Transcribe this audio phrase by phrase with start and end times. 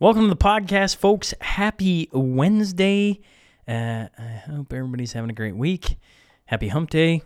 [0.00, 1.34] Welcome to the podcast, folks.
[1.40, 3.20] Happy Wednesday.
[3.66, 5.96] Uh, I hope everybody's having a great week.
[6.44, 7.22] Happy Hump Day.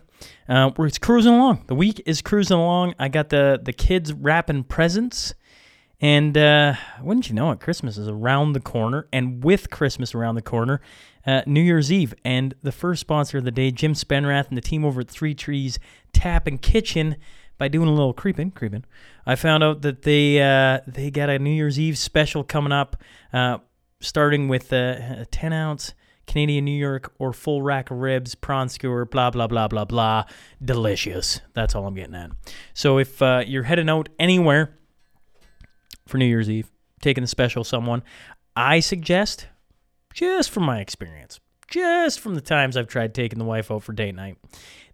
[0.49, 1.65] Uh, we're cruising along.
[1.67, 2.95] The week is cruising along.
[2.97, 5.35] I got the the kids wrapping presents,
[6.01, 9.07] and uh, wouldn't you know it, Christmas is around the corner.
[9.13, 10.81] And with Christmas around the corner,
[11.27, 12.15] uh, New Year's Eve.
[12.25, 15.35] And the first sponsor of the day, Jim Spenrath and the team over at Three
[15.35, 15.77] Trees
[16.11, 17.17] Tap and Kitchen
[17.63, 18.83] by doing a little creeping, creeping,
[19.25, 22.97] I found out that they uh, they got a New Year's Eve special coming up,
[23.31, 23.59] uh,
[24.01, 25.93] starting with a, a 10 ounce
[26.27, 30.25] Canadian New York or full rack of ribs, prawn skewer, blah blah blah blah blah.
[30.61, 31.39] Delicious.
[31.53, 32.31] That's all I'm getting at.
[32.73, 34.77] So if uh, you're heading out anywhere
[36.05, 36.69] for New Year's Eve,
[37.01, 38.03] taking the special someone,
[38.57, 39.47] I suggest,
[40.13, 43.93] just from my experience, just from the times I've tried taking the wife out for
[43.93, 44.37] date night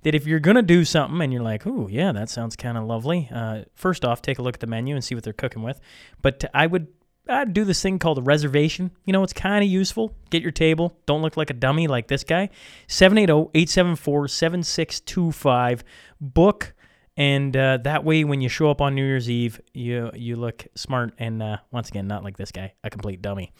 [0.03, 2.85] that if you're gonna do something and you're like, oh yeah, that sounds kind of
[2.85, 3.29] lovely.
[3.33, 5.79] Uh, first off, take a look at the menu and see what they're cooking with.
[6.21, 6.87] But I would
[7.27, 8.91] I'd do this thing called a reservation.
[9.05, 10.15] You know, it's kind of useful.
[10.31, 10.97] Get your table.
[11.05, 12.49] Don't look like a dummy like this guy.
[12.87, 15.83] 780-874-7625.
[16.19, 16.73] Book
[17.19, 20.65] and uh, that way, when you show up on New Year's Eve, you you look
[20.75, 23.51] smart and uh, once again, not like this guy, a complete dummy.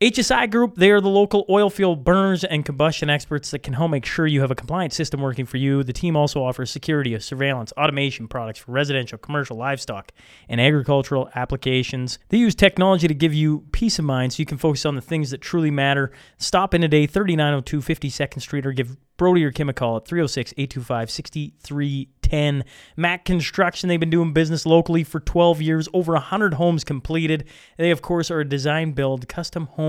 [0.00, 3.90] HSI Group, they are the local oil field burners and combustion experts that can help
[3.90, 5.82] make sure you have a compliant system working for you.
[5.82, 10.12] The team also offers security, surveillance, automation products for residential, commercial, livestock,
[10.48, 12.20] and agricultural applications.
[12.28, 15.00] They use technology to give you peace of mind so you can focus on the
[15.00, 16.12] things that truly matter.
[16.36, 20.54] Stop in today, 3902 52nd Street, or give Brody or Kim a call at 306
[20.56, 22.64] 825 6310.
[22.96, 27.48] Mac Construction, they've been doing business locally for 12 years, over 100 homes completed.
[27.78, 29.87] They, of course, are a design build, custom home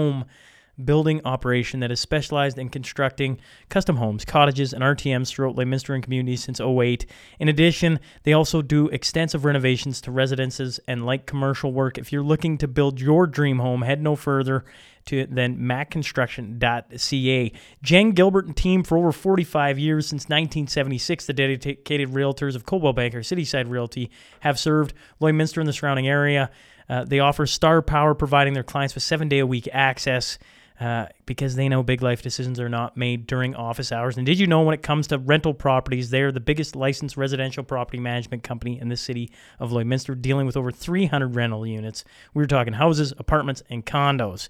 [0.84, 6.04] building operation that has specialized in constructing custom homes, cottages, and RTMs throughout Lloydminster and
[6.04, 7.06] communities since 08.
[7.40, 11.98] In addition, they also do extensive renovations to residences and light commercial work.
[11.98, 14.66] If you're looking to build your dream home, head no further
[15.06, 17.52] to than macconstruction.ca.
[17.82, 22.94] Jen Gilbert and team for over 45 years since 1976, the dedicated realtors of Coldwell
[22.94, 24.12] Banker Cityside Realty
[24.42, 26.52] have served Lloydminster and the surrounding area.
[26.90, 30.40] Uh, they offer star power, providing their clients with seven day a week access
[30.80, 34.16] uh, because they know big life decisions are not made during office hours.
[34.16, 37.64] And did you know when it comes to rental properties, they're the biggest licensed residential
[37.64, 42.06] property management company in the city of Lloydminster, dealing with over 300 rental units.
[42.34, 44.48] We are talking houses, apartments, and condos.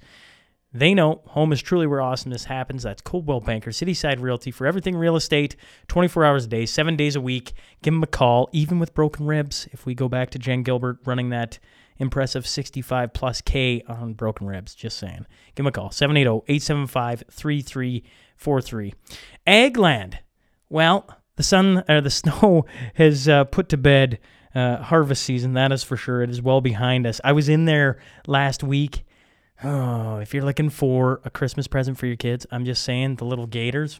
[0.71, 2.83] They know home is truly where awesomeness happens.
[2.83, 5.55] That's Coldwell Banker, Cityside Realty for everything real estate,
[5.87, 7.53] 24 hours a day, seven days a week.
[7.81, 9.67] Give them a call, even with broken ribs.
[9.71, 11.57] If we go back to Jen Gilbert running that
[11.99, 14.73] impressive 65 plus K on broken ribs.
[14.73, 15.25] Just saying.
[15.55, 18.93] Give him a call 780 875 3343.
[19.45, 20.17] Agland.
[20.69, 22.65] Well, the sun or the snow
[22.95, 24.19] has uh, put to bed
[24.55, 25.53] uh, harvest season.
[25.53, 26.21] That is for sure.
[26.23, 27.21] It is well behind us.
[27.23, 29.05] I was in there last week.
[29.63, 33.25] Oh, if you're looking for a Christmas present for your kids, I'm just saying the
[33.25, 33.99] little gators.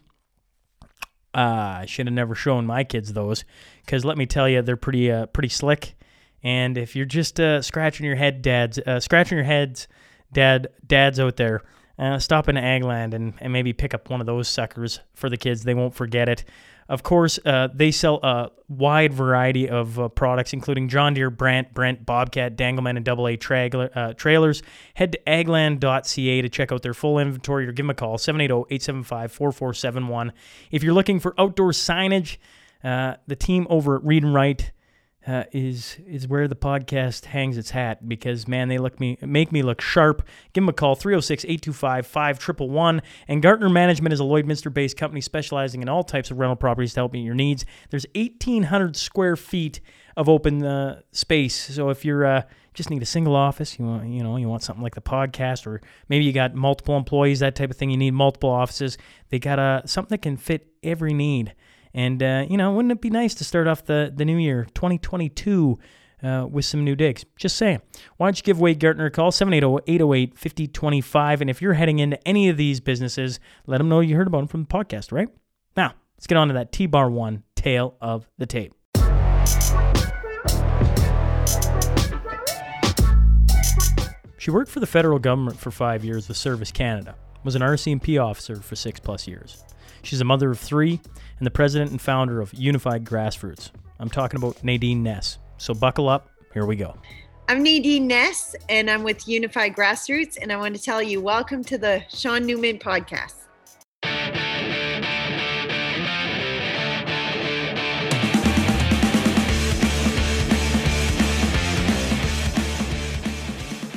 [1.35, 3.43] Uh, I should have never shown my kids those
[3.85, 5.95] because let me tell you, they're pretty uh, pretty slick
[6.43, 9.87] and if you're just uh, scratching your head, dads, uh, scratching your heads,
[10.31, 11.63] dad, dads out there,
[11.97, 15.35] uh, stop in Agland and, and maybe pick up one of those suckers for the
[15.35, 15.63] kids.
[15.63, 16.45] They won't forget it.
[16.87, 21.73] Of course, uh, they sell a wide variety of uh, products, including John Deere, Brandt,
[21.73, 24.63] Brent, Bobcat, Degelman, and AA trailer, uh, trailers.
[24.95, 30.31] Head to agland.ca to check out their full inventory or give them a call, 780-875-4471.
[30.71, 32.37] If you're looking for outdoor signage,
[32.83, 34.71] uh, the team over at Read and Write
[35.29, 39.51] uh, is is where the podcast hangs its hat because man they look me make
[39.51, 40.27] me look sharp.
[40.53, 45.89] Give them a call 306-825-5111 and Gartner Management is a Lloydminster based company specializing in
[45.89, 47.63] all types of rental properties to help meet your needs.
[47.91, 49.79] There's 1800 square feet
[50.17, 51.75] of open uh, space.
[51.75, 52.41] So if you're uh,
[52.73, 55.67] just need a single office you want you know you want something like the podcast
[55.67, 58.97] or maybe you got multiple employees that type of thing you need multiple offices
[59.29, 61.53] they got a something that can fit every need
[61.93, 64.67] and, uh, you know, wouldn't it be nice to start off the, the new year,
[64.73, 65.77] 2022,
[66.21, 67.25] uh, with some new digs?
[67.37, 67.81] Just saying.
[68.17, 71.41] Why don't you give Wade Gartner a call, 780-808-5025.
[71.41, 74.39] And if you're heading into any of these businesses, let them know you heard about
[74.39, 75.29] them from the podcast, right?
[75.75, 78.73] Now, let's get on to that T-Bar 1 tale of the tape.
[84.37, 88.23] She worked for the federal government for five years with Service Canada, was an RCMP
[88.23, 89.63] officer for six plus years.
[90.01, 91.01] She's a mother of three
[91.39, 93.71] and the president and founder of Unified Grassroots.
[93.99, 95.37] I'm talking about Nadine Ness.
[95.57, 96.29] So buckle up.
[96.53, 96.97] Here we go.
[97.47, 101.63] I'm Nadine Ness, and I'm with Unified Grassroots, and I want to tell you welcome
[101.63, 103.35] to the Sean Newman podcast.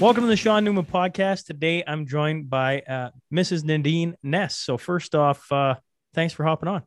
[0.00, 1.46] Welcome to the Sean Newman podcast.
[1.46, 3.64] Today I'm joined by uh, Mrs.
[3.64, 4.56] Nadine Ness.
[4.56, 5.76] So, first off, uh,
[6.14, 6.82] thanks for hopping on.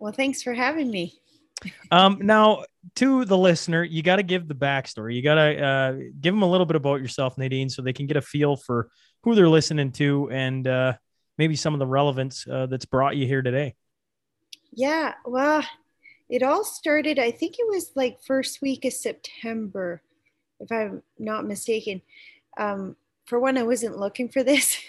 [0.00, 1.20] Well, thanks for having me.
[1.90, 2.64] Um, now,
[2.96, 5.14] to the listener, you got to give the backstory.
[5.14, 8.06] You got to uh, give them a little bit about yourself, Nadine, so they can
[8.06, 8.88] get a feel for
[9.22, 10.94] who they're listening to and uh,
[11.36, 13.74] maybe some of the relevance uh, that's brought you here today.
[14.72, 15.62] Yeah, well,
[16.30, 20.02] it all started, I think it was like first week of September
[20.60, 22.02] if I'm not mistaken.
[22.56, 24.78] Um, for one, I wasn't looking for this.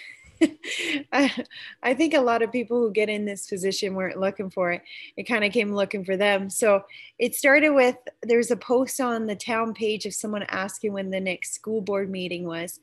[1.12, 4.82] I, think a lot of people who get in this position weren't looking for it.
[5.16, 6.50] It kind of came looking for them.
[6.50, 6.84] So
[7.18, 11.20] it started with there's a post on the town page of someone asking when the
[11.20, 12.80] next school board meeting was.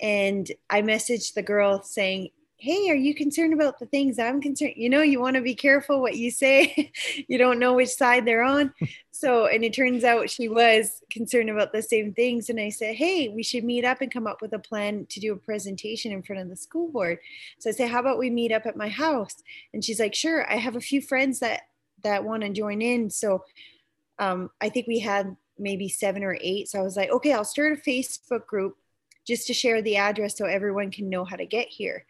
[0.00, 2.30] And I messaged the girl saying,
[2.62, 5.52] hey are you concerned about the things i'm concerned you know you want to be
[5.52, 6.92] careful what you say
[7.28, 8.72] you don't know which side they're on.
[9.14, 12.96] So and it turns out she was concerned about the same things and i said
[12.96, 16.10] hey we should meet up and come up with a plan to do a presentation
[16.10, 17.18] in front of the school board.
[17.60, 19.36] So i said how about we meet up at my house?
[19.72, 21.60] And she's like sure i have a few friends that
[22.02, 23.10] that want to join in.
[23.10, 23.44] So
[24.18, 26.68] um, i think we had maybe seven or eight.
[26.68, 28.76] So i was like okay i'll start a facebook group
[29.24, 32.06] just to share the address so everyone can know how to get here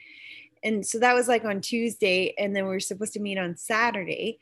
[0.62, 3.56] and so that was like on Tuesday, and then we were supposed to meet on
[3.56, 4.38] Saturday.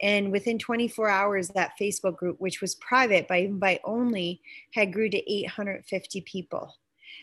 [0.00, 4.40] And within 24 hours, that Facebook group, which was private by invite only,
[4.72, 6.74] had grew to 850 people.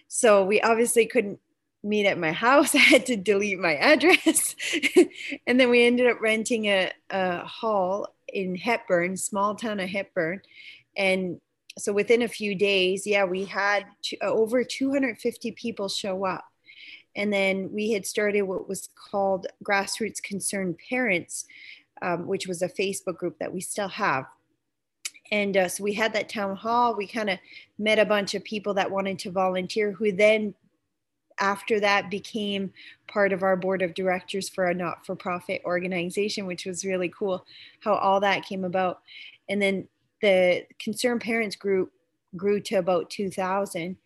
[0.08, 1.40] So we obviously couldn't
[1.84, 2.74] meet at my house.
[2.76, 4.56] I had to delete my address.
[5.48, 10.42] and then we ended up renting a, a hall in Hepburn, small town of Hepburn.
[10.96, 11.40] And
[11.78, 16.46] so within a few days, yeah, we had to, over 250 people show up.
[17.20, 21.46] And then we had started what was called Grassroots Concerned Parents,
[22.02, 24.26] um, which was a Facebook group that we still have.
[25.30, 26.96] And uh, so we had that town hall.
[26.96, 27.38] We kind of
[27.78, 30.56] met a bunch of people that wanted to volunteer, who then,
[31.42, 32.72] after that, became
[33.10, 37.10] part of our board of directors for a not for profit organization, which was really
[37.10, 37.46] cool
[37.82, 39.02] how all that came about.
[39.50, 39.90] And then
[40.22, 41.92] the Concerned Parents group
[42.38, 43.98] grew to about 2,000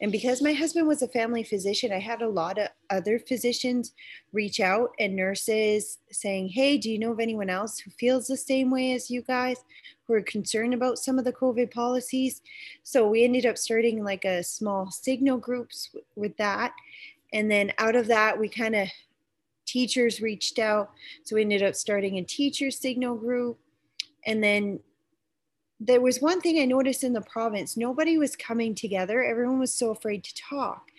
[0.00, 3.92] and because my husband was a family physician, I had a lot of other physicians
[4.32, 8.36] reach out and nurses saying, Hey, do you know of anyone else who feels the
[8.36, 9.58] same way as you guys,
[10.06, 12.42] who are concerned about some of the COVID policies?
[12.82, 16.72] So we ended up starting like a small signal groups with that.
[17.32, 18.88] And then out of that, we kind of
[19.66, 20.90] teachers reached out.
[21.24, 23.58] So we ended up starting a teacher signal group.
[24.26, 24.80] And then
[25.80, 29.22] there was one thing I noticed in the province nobody was coming together.
[29.22, 30.90] Everyone was so afraid to talk.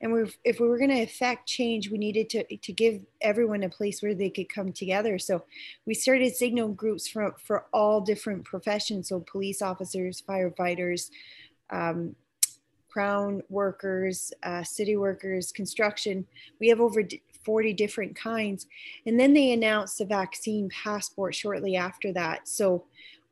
[0.00, 3.62] And we if we were going to affect change, we needed to, to give everyone
[3.64, 5.18] a place where they could come together.
[5.18, 5.44] So
[5.86, 9.10] we started signal groups for, for all different professions.
[9.10, 11.10] So police officers, firefighters,
[11.68, 12.16] um,
[12.88, 16.26] crown workers, uh, city workers, construction.
[16.58, 17.02] We have over
[17.44, 18.66] 40 different kinds.
[19.06, 22.48] And then they announced the vaccine passport shortly after that.
[22.48, 22.84] So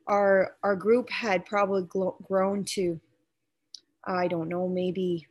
[0.09, 1.87] our our group had probably
[2.27, 2.99] grown to
[4.05, 5.25] i don't know maybe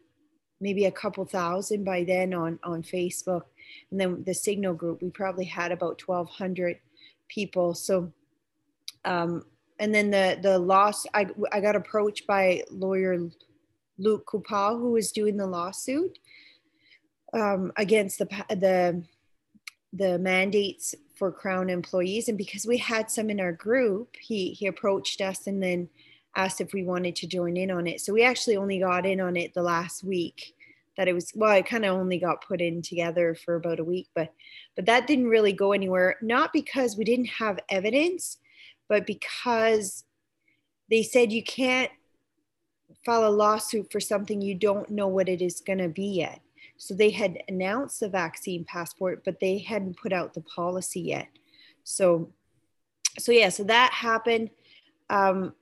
[0.61, 3.43] maybe a couple thousand by then on on facebook.
[3.91, 6.79] And then the signal group we probably had about 1200
[7.29, 7.75] people.
[7.75, 8.13] So
[9.05, 9.45] um
[9.79, 13.31] and then the the loss i i got approached by lawyer
[13.97, 16.19] luke kupal who was doing the lawsuit
[17.33, 19.05] um, against the the
[19.93, 22.29] the mandates for Crown employees.
[22.29, 25.89] And because we had some in our group, he, he approached us and then
[26.37, 28.01] asked if we wanted to join in on it.
[28.01, 30.55] So we actually only got in on it the last week
[30.97, 33.85] that it was, well, it kind of only got put in together for about a
[33.85, 34.33] week, but,
[34.77, 36.17] but that didn't really go anywhere.
[36.23, 38.39] Not because we didn't have evidence,
[38.89, 40.05] but because
[40.91, 41.91] they said you can't
[43.05, 46.41] file a lawsuit for something you don't know what it is going to be yet.
[46.78, 51.28] So they had announced the vaccine passport, but they hadn't put out the policy yet.
[51.82, 52.30] So,
[53.18, 54.50] so yeah, so that happened.
[55.11, 55.54] Um,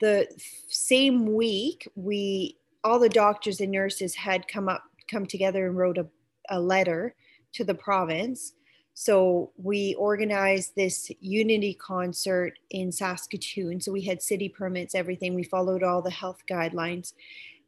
[0.00, 0.28] the
[0.68, 5.98] same week, we all the doctors and nurses had come up, come together and wrote
[5.98, 6.06] a,
[6.50, 7.14] a letter
[7.54, 8.52] to the province.
[8.94, 13.80] So we organized this unity concert in Saskatoon.
[13.80, 15.34] So we had city permits, everything.
[15.34, 17.12] We followed all the health guidelines,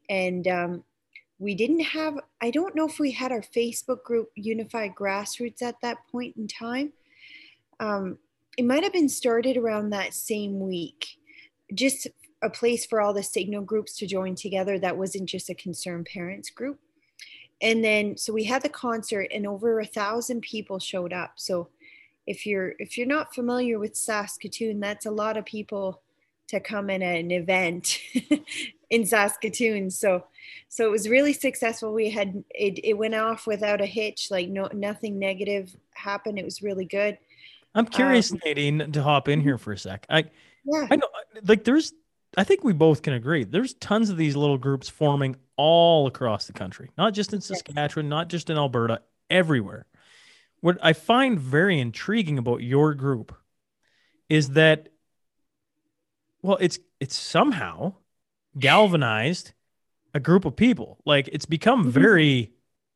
[0.09, 0.83] and um,
[1.39, 5.79] we didn't have i don't know if we had our facebook group unified grassroots at
[5.81, 6.93] that point in time.
[7.79, 8.17] Um,
[8.57, 11.17] it might have been started around that same week.
[11.73, 12.07] Just
[12.41, 16.07] a place for all the signal groups to join together that wasn't just a concerned
[16.11, 16.79] parents group.
[17.61, 21.33] And then so we had the concert and over a thousand people showed up.
[21.35, 21.69] So
[22.27, 26.01] if you're if you're not familiar with saskatoon that's a lot of people
[26.47, 27.99] to come in an event
[28.89, 29.89] in Saskatoon.
[29.89, 30.25] So,
[30.67, 31.93] so it was really successful.
[31.93, 36.39] We had it, it went off without a hitch, like no nothing negative happened.
[36.39, 37.17] It was really good.
[37.75, 40.05] I'm curious, um, Nadine, to hop in here for a sec.
[40.09, 40.25] I,
[40.65, 41.07] yeah, I know,
[41.47, 41.93] like there's,
[42.35, 43.43] I think we both can agree.
[43.43, 48.07] There's tons of these little groups forming all across the country, not just in Saskatchewan,
[48.07, 48.09] yeah.
[48.09, 49.85] not just in Alberta, everywhere.
[50.61, 53.35] What I find very intriguing about your group
[54.29, 54.89] is that,
[56.41, 57.93] well, it's it's somehow
[58.57, 59.53] galvanized
[60.13, 60.97] a group of people.
[61.05, 61.91] Like it's become mm-hmm.
[61.91, 62.53] very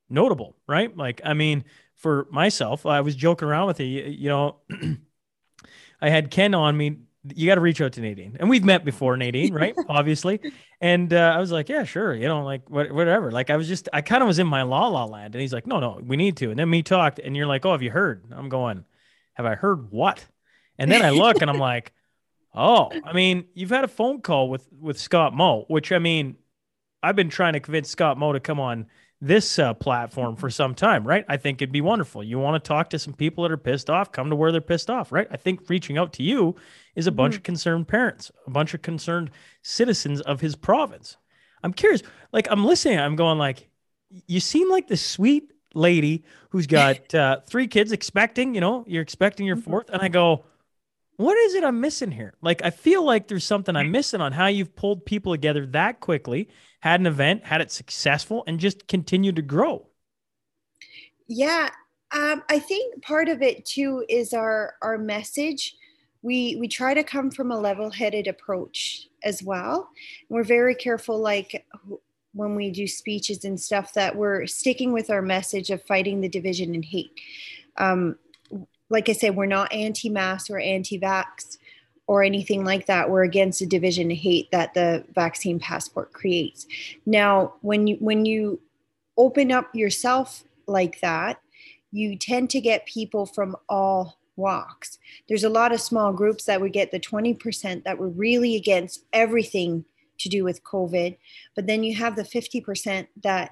[0.10, 0.96] notable, right?
[0.96, 4.58] Like, I mean, for myself, I was joking around with you, you know,
[6.02, 6.98] I had Ken on me.
[7.34, 9.74] You got to reach out to Nadine, and we've met before, Nadine, right?
[9.88, 10.42] Obviously,
[10.82, 13.32] and uh, I was like, yeah, sure, you know, like whatever.
[13.32, 15.54] Like I was just, I kind of was in my la la land, and he's
[15.54, 16.50] like, no, no, we need to.
[16.50, 18.26] And then me talked, and you're like, oh, have you heard?
[18.36, 18.84] I'm going,
[19.36, 20.26] have I heard what?
[20.78, 21.94] And then I look, and I'm like,
[22.56, 26.36] Oh, I mean, you've had a phone call with with Scott Moe, which I mean,
[27.02, 28.88] I've been trying to convince Scott Moe to come on
[29.24, 31.24] this uh, platform for some time, right?
[31.30, 32.24] I think it'd be wonderful.
[32.24, 34.60] You want to talk to some people that are pissed off, come to where they're
[34.60, 35.28] pissed off, right?
[35.32, 36.56] I think reaching out to you
[36.96, 37.40] is a bunch mm-hmm.
[37.40, 39.32] of concerned parents, a bunch of concerned
[39.62, 41.16] citizens of his province.
[41.64, 43.70] I'm curious, like I'm listening, I'm going like,
[44.28, 49.02] you seem like the sweet lady who's got uh, three kids expecting, you know, you're
[49.02, 49.72] expecting your mm-hmm.
[49.72, 50.44] fourth, and I go,
[51.18, 52.34] what is it I'm missing here?
[52.42, 56.00] Like, I feel like there's something I'm missing on how you've pulled people together that
[56.00, 59.88] quickly, had an event, had it successful, and just continued to grow.
[61.28, 61.70] Yeah,
[62.12, 65.76] um, I think part of it too is our our message.
[66.22, 69.90] We we try to come from a level-headed approach as well.
[70.30, 71.66] We're very careful, like
[72.34, 76.30] when we do speeches and stuff, that we're sticking with our message of fighting the
[76.30, 77.20] division and hate.
[77.78, 78.18] Um,
[78.94, 81.58] like I said, we're not anti mask or anti vax
[82.06, 83.10] or anything like that.
[83.10, 86.68] We're against the division hate that the vaccine passport creates.
[87.06, 88.62] Now, when you when you
[89.18, 91.42] open up yourself like that,
[91.92, 95.00] you tend to get people from all walks.
[95.28, 99.06] There's a lot of small groups that would get the 20% that were really against
[99.12, 99.86] everything
[100.20, 101.18] to do with COVID.
[101.56, 103.52] But then you have the 50% that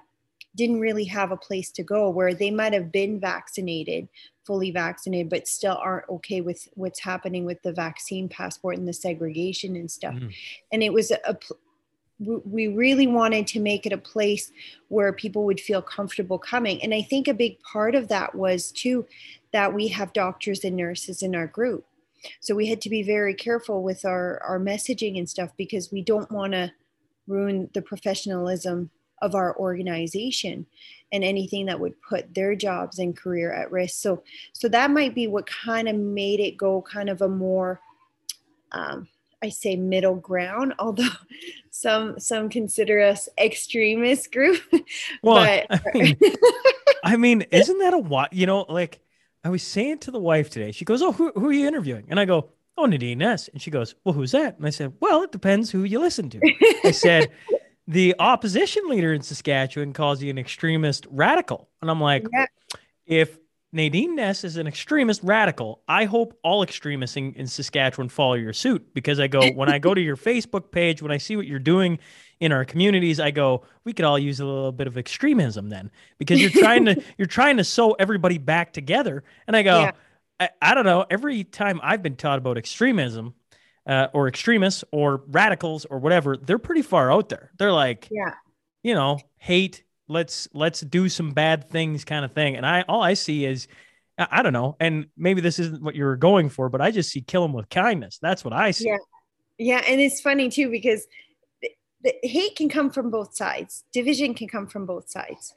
[0.55, 4.07] didn't really have a place to go where they might have been vaccinated
[4.45, 8.93] fully vaccinated but still aren't okay with what's happening with the vaccine passport and the
[8.93, 10.15] segregation and stuff.
[10.15, 10.33] Mm.
[10.71, 11.38] and it was a, a
[12.24, 14.51] we really wanted to make it a place
[14.89, 16.81] where people would feel comfortable coming.
[16.83, 19.05] And i think a big part of that was too
[19.53, 21.86] that we have doctors and nurses in our group.
[22.39, 26.01] So we had to be very careful with our our messaging and stuff because we
[26.01, 26.71] don't want to
[27.27, 28.91] ruin the professionalism
[29.22, 30.66] of our organization
[31.12, 34.24] and anything that would put their jobs and career at risk so
[34.54, 37.80] so that might be what kind of made it go kind of a more
[38.72, 39.08] um,
[39.44, 41.10] I say middle ground, although
[41.70, 44.62] some some consider us extremist group.
[45.24, 46.18] Well, but I mean,
[47.04, 48.34] I mean, isn't that a what?
[48.34, 49.01] You know, like
[49.44, 50.72] I was saying to the wife today.
[50.72, 53.62] She goes, "Oh, who, who are you interviewing?" And I go, "Oh, Nadine Ness." And
[53.62, 56.40] she goes, "Well, who's that?" And I said, "Well, it depends who you listen to."
[56.84, 57.30] I said,
[57.91, 61.67] the opposition leader in Saskatchewan calls you an extremist radical.
[61.81, 62.45] And I'm like, yeah.
[63.05, 63.38] if
[63.74, 68.53] Nadine Ness is an extremist radical, I hope all extremists in, in Saskatchewan follow your
[68.53, 71.48] suit because I go, when I go to your Facebook page, when I see what
[71.48, 72.00] you're doing
[72.39, 75.91] in our communities, I go, we could all use a little bit of extremism then
[76.17, 79.21] because you're trying to, you're trying to sew everybody back together.
[79.48, 79.91] And I go, yeah.
[80.39, 81.05] I, I don't know.
[81.10, 83.33] Every time I've been taught about extremism,
[83.88, 87.51] uh, or extremists or radicals or whatever, they're pretty far out there.
[87.57, 88.33] They're like, yeah,
[88.83, 89.83] you know, hate.
[90.07, 92.57] Let's let's do some bad things, kind of thing.
[92.57, 93.67] And I all I see is,
[94.17, 97.11] I, I don't know, and maybe this isn't what you're going for, but I just
[97.11, 98.19] see kill them with kindness.
[98.21, 98.89] That's what I see.
[98.89, 98.97] Yeah,
[99.57, 101.07] yeah, and it's funny too because
[101.61, 101.69] the,
[102.03, 103.85] the hate can come from both sides.
[103.93, 105.53] Division can come from both sides,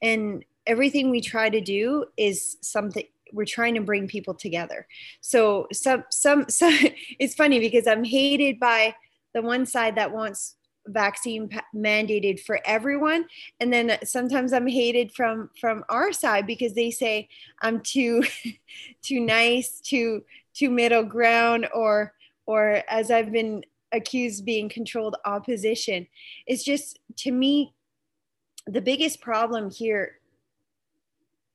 [0.00, 4.86] and everything we try to do is something we're trying to bring people together.
[5.20, 6.76] So some some some
[7.18, 8.94] it's funny because I'm hated by
[9.34, 10.56] the one side that wants
[10.88, 13.24] vaccine mandated for everyone
[13.58, 17.28] and then sometimes i'm hated from from our side because they say
[17.60, 18.22] i'm too
[19.02, 20.22] too nice too
[20.54, 22.14] too middle ground or
[22.46, 26.06] or as i've been accused being controlled opposition
[26.46, 27.74] it's just to me
[28.66, 30.20] the biggest problem here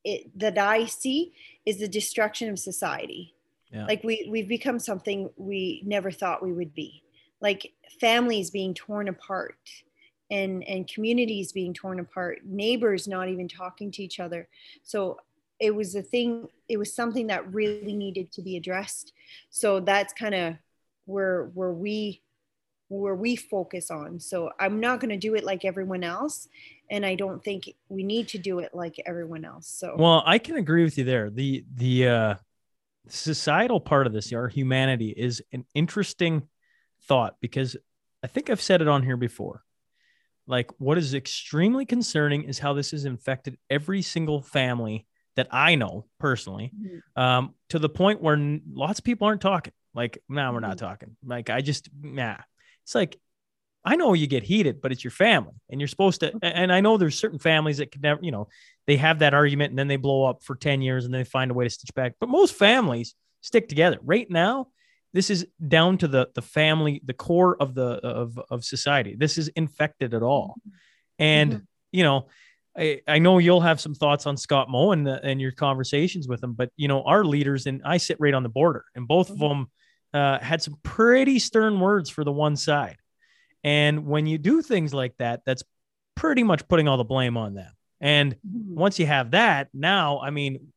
[0.03, 1.33] it, that I see
[1.65, 3.34] is the destruction of society.
[3.72, 3.86] Yeah.
[3.86, 7.03] Like we we've become something we never thought we would be.
[7.39, 9.58] Like families being torn apart
[10.30, 14.48] and and communities being torn apart, neighbors not even talking to each other.
[14.84, 15.18] So
[15.60, 19.13] it was a thing it was something that really needed to be addressed.
[19.50, 20.56] So that's kind of
[21.06, 22.22] where where we
[22.89, 24.20] where we focus on.
[24.20, 26.50] So I'm not going to do it like everyone else.
[26.91, 29.67] And I don't think we need to do it like everyone else.
[29.67, 31.31] So, well, I can agree with you there.
[31.31, 32.36] The, the, uh,
[33.07, 36.43] societal part of this, our humanity is an interesting
[37.03, 37.75] thought because
[38.24, 39.63] I think I've said it on here before.
[40.48, 45.75] Like, what is extremely concerning is how this has infected every single family that I
[45.75, 47.21] know personally, mm-hmm.
[47.21, 49.74] um, to the point where n- lots of people aren't talking.
[49.93, 50.86] Like, now nah, we're not mm-hmm.
[50.86, 51.15] talking.
[51.25, 52.38] Like, I just, nah,
[52.83, 53.17] it's like,
[53.83, 56.33] I know you get heated, but it's your family and you're supposed to.
[56.43, 58.47] And I know there's certain families that can never, you know,
[58.85, 61.29] they have that argument and then they blow up for 10 years and then they
[61.29, 62.13] find a way to stitch back.
[62.19, 63.97] But most families stick together.
[64.03, 64.67] Right now,
[65.13, 69.15] this is down to the the family, the core of the of of society.
[69.17, 70.55] This is infected at all.
[71.19, 71.63] And mm-hmm.
[71.91, 72.27] you know,
[72.77, 76.27] I, I know you'll have some thoughts on Scott Moe and, the, and your conversations
[76.27, 79.07] with him, but you know, our leaders and I sit right on the border and
[79.07, 79.43] both mm-hmm.
[79.43, 79.71] of them
[80.13, 82.97] uh, had some pretty stern words for the one side.
[83.63, 85.63] And when you do things like that, that's
[86.15, 87.72] pretty much putting all the blame on them.
[88.00, 88.75] And mm-hmm.
[88.75, 90.72] once you have that, now, I mean,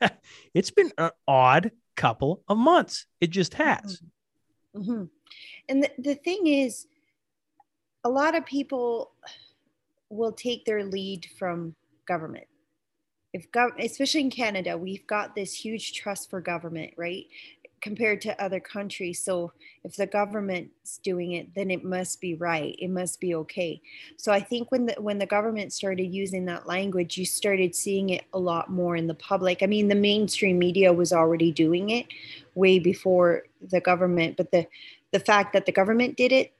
[0.54, 3.06] it's been an odd couple of months.
[3.20, 4.02] It just has.
[4.76, 4.92] Mm-hmm.
[4.92, 5.04] mm-hmm.
[5.68, 6.86] And the, the thing is,
[8.02, 9.12] a lot of people
[10.08, 11.74] will take their lead from
[12.06, 12.46] government.
[13.32, 17.26] If gov- especially in Canada, we've got this huge trust for government, right?
[17.80, 19.24] Compared to other countries.
[19.24, 19.52] So
[19.84, 22.76] if the government's doing it, then it must be right.
[22.78, 23.80] It must be okay.
[24.16, 28.10] So I think when the when the government started using that language, you started seeing
[28.10, 29.62] it a lot more in the public.
[29.62, 32.06] I mean, the mainstream media was already doing it
[32.54, 34.66] way before the government, but the
[35.12, 36.52] the fact that the government did it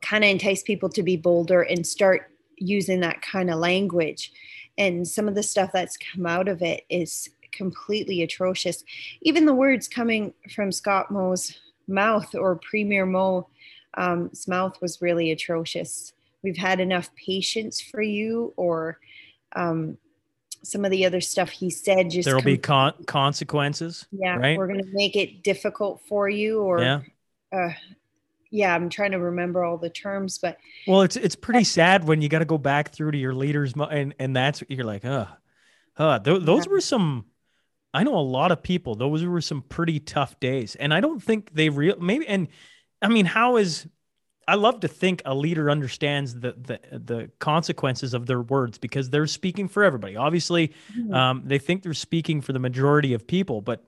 [0.00, 4.32] kind of enticed people to be bolder and start using that kind of language.
[4.76, 8.84] And some of the stuff that's come out of it is completely atrocious.
[9.20, 13.44] Even the words coming from Scott Moe's mouth or Premier Moe's
[13.94, 16.12] um, mouth was really atrocious.
[16.42, 18.98] We've had enough patience for you, or
[19.56, 19.98] um,
[20.62, 22.10] some of the other stuff he said.
[22.10, 24.06] Just there will be con- consequences.
[24.12, 24.56] Yeah, right?
[24.56, 27.00] we're going to make it difficult for you, or yeah.
[27.52, 27.70] Uh,
[28.50, 32.22] yeah, I'm trying to remember all the terms, but well, it's it's pretty sad when
[32.22, 35.26] you got to go back through to your leaders, and and that's you're like, uh,
[35.96, 36.72] uh, th- those yeah.
[36.72, 37.26] were some
[37.94, 38.94] I know a lot of people.
[38.94, 42.26] Those were some pretty tough days, and I don't think they real maybe.
[42.26, 42.48] And
[43.00, 43.86] I mean, how is
[44.48, 49.10] I love to think a leader understands the the the consequences of their words because
[49.10, 50.16] they're speaking for everybody.
[50.16, 51.12] Obviously, mm-hmm.
[51.12, 53.84] um, they think they're speaking for the majority of people, but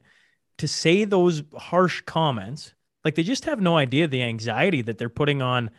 [0.58, 2.74] to say those harsh comments,
[3.06, 5.70] like they just have no idea the anxiety that they're putting on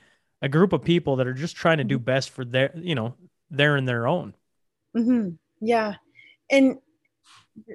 [0.41, 2.05] a group of people that are just trying to do mm-hmm.
[2.05, 3.15] best for their, you know,
[3.51, 4.33] their and their own.
[4.97, 5.29] Mm-hmm.
[5.59, 5.95] Yeah,
[6.49, 6.77] and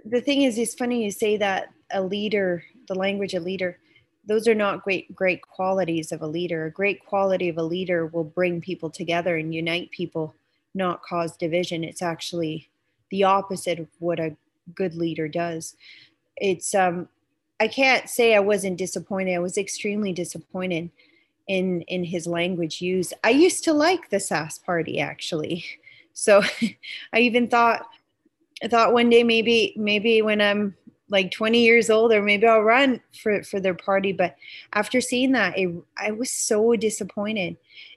[0.04, 3.78] the thing is, it's funny you say that a leader, the language a leader,
[4.26, 6.66] those are not great great qualities of a leader.
[6.66, 10.34] A great quality of a leader will bring people together and unite people,
[10.74, 11.84] not cause division.
[11.84, 12.68] It's actually
[13.10, 14.36] the opposite of what a
[14.74, 15.76] good leader does.
[16.36, 17.08] It's um
[17.60, 19.34] I can't say I wasn't disappointed.
[19.34, 20.90] I was extremely disappointed
[21.46, 23.12] in in his language use.
[23.22, 25.64] I used to like the Sask party actually.
[26.14, 26.42] So
[27.12, 27.86] I even thought
[28.62, 30.74] I thought one day maybe maybe when I'm
[31.08, 34.36] like 20 years old or maybe I'll run for for their party but
[34.72, 37.56] after seeing that it, I was so disappointed.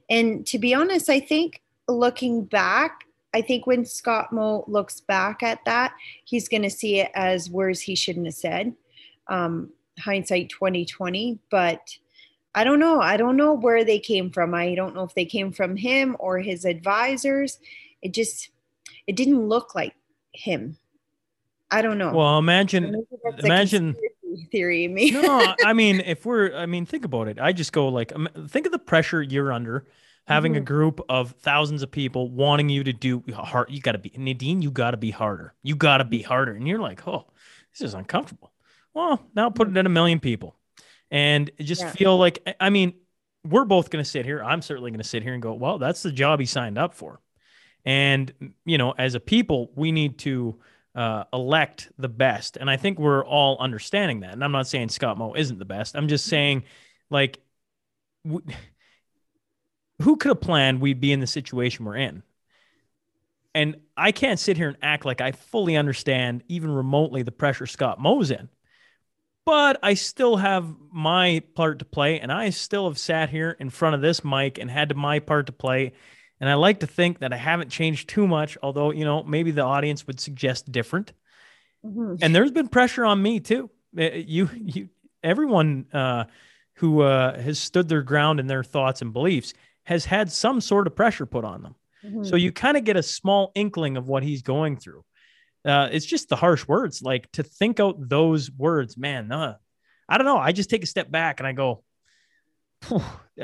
[0.09, 5.43] And to be honest I think looking back I think when Scott Moe looks back
[5.43, 5.93] at that
[6.25, 8.73] he's going to see it as words he shouldn't have said
[9.27, 11.97] um, hindsight 2020 but
[12.55, 12.99] I don't know.
[12.99, 14.55] I don't know where they came from.
[14.55, 17.59] I don't know if they came from him or his advisors.
[18.01, 18.49] It just
[19.07, 19.93] it didn't look like
[20.39, 20.77] him.
[21.71, 22.11] I don't know.
[22.11, 23.05] Well, imagine,
[23.39, 23.95] imagine
[24.51, 24.87] theory.
[24.87, 25.11] Me.
[25.11, 27.39] no, I mean, if we're, I mean, think about it.
[27.39, 28.11] I just go like,
[28.47, 29.85] think of the pressure you're under,
[30.25, 30.61] having mm-hmm.
[30.61, 33.69] a group of thousands of people wanting you to do hard.
[33.69, 34.61] You got to be Nadine.
[34.61, 35.53] You got to be harder.
[35.61, 36.53] You got to be harder.
[36.53, 37.25] And you're like, oh,
[37.71, 38.51] this is uncomfortable.
[38.93, 40.55] Well, now put it in a million people,
[41.11, 41.91] and just yeah.
[41.91, 42.93] feel like, I mean,
[43.45, 44.43] we're both going to sit here.
[44.43, 46.95] I'm certainly going to sit here and go, well, that's the job he signed up
[46.95, 47.19] for.
[47.85, 50.59] And, you know, as a people, we need to
[50.95, 52.57] uh, elect the best.
[52.57, 54.33] And I think we're all understanding that.
[54.33, 55.95] And I'm not saying Scott Moe isn't the best.
[55.95, 56.63] I'm just saying,
[57.09, 57.39] like,
[58.25, 58.45] w-
[60.01, 62.23] who could have planned we'd be in the situation we're in?
[63.55, 67.65] And I can't sit here and act like I fully understand, even remotely, the pressure
[67.65, 68.49] Scott Moe's in.
[69.45, 73.71] But I still have my part to play, and I still have sat here in
[73.71, 75.93] front of this mic and had my part to play
[76.39, 79.51] and I like to think that I haven't changed too much, although, you know, maybe
[79.51, 81.13] the audience would suggest different.
[81.85, 82.15] Mm-hmm.
[82.21, 83.69] And there's been pressure on me too.
[83.97, 84.89] Uh, you, you,
[85.23, 86.25] everyone uh,
[86.75, 90.87] who uh, has stood their ground in their thoughts and beliefs has had some sort
[90.87, 91.75] of pressure put on them.
[92.05, 92.23] Mm-hmm.
[92.23, 95.03] So you kind of get a small inkling of what he's going through.
[95.65, 97.01] Uh, it's just the harsh words.
[97.01, 99.31] Like to think out those words, man.
[99.31, 99.55] Uh,
[100.07, 100.37] I don't know.
[100.37, 101.83] I just take a step back and I go,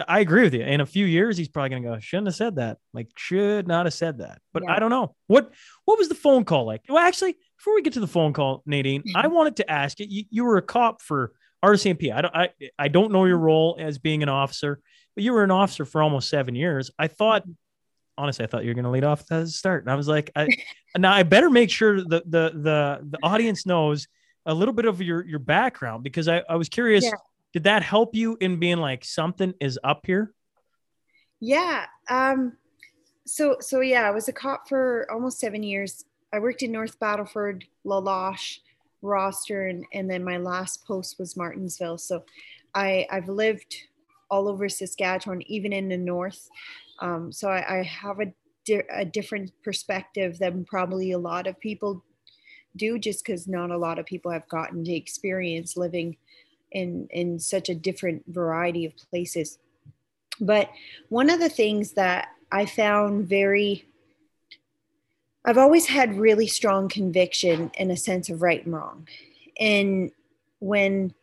[0.07, 0.61] I agree with you.
[0.61, 2.77] In a few years, he's probably gonna go, shouldn't have said that.
[2.93, 4.41] Like, should not have said that.
[4.53, 4.75] But yeah.
[4.75, 5.15] I don't know.
[5.27, 5.51] What
[5.85, 6.81] what was the phone call like?
[6.87, 9.33] Well, actually, before we get to the phone call, Nadine, I mm-hmm.
[9.33, 12.13] wanted to ask you, you, you were a cop for RCMP.
[12.13, 14.79] I don't I, I don't know your role as being an officer,
[15.15, 16.91] but you were an officer for almost seven years.
[16.99, 17.43] I thought
[18.17, 19.83] honestly, I thought you were going to lead off the start.
[19.83, 20.47] And I was like, I,
[20.97, 24.07] now I better make sure the, the, the, the audience knows
[24.45, 27.11] a little bit of your, your background because I, I was curious, yeah.
[27.55, 30.33] Did that help you in being like something is up here?
[31.39, 31.85] Yeah.
[32.09, 32.57] Um,
[33.25, 36.03] so, so yeah, I was a cop for almost seven years.
[36.33, 38.59] I worked in North Battleford, La Loche,
[39.01, 41.97] Rosthern, and, and then my last post was Martensville.
[41.97, 42.25] So
[42.73, 43.73] I, I've lived
[44.29, 46.49] all over Saskatchewan, even in the north.
[46.99, 48.33] Um, so I, I have a,
[48.93, 52.03] a different perspective than probably a lot of people
[52.75, 56.17] do, just because not a lot of people have gotten to experience living
[56.75, 59.57] in in such a different variety of places.
[60.39, 60.69] But
[61.07, 63.85] one of the things that I found very
[65.47, 69.07] I've always had really strong conviction and a sense of right and wrong.
[69.59, 70.11] And
[70.59, 71.13] when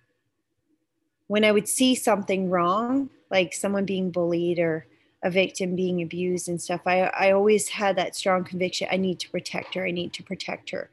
[1.26, 4.86] when I would see something wrong, like someone being bullied or
[5.22, 9.20] a victim being abused and stuff, I, I always had that strong conviction I need
[9.20, 10.88] to protect her, I need to protect her.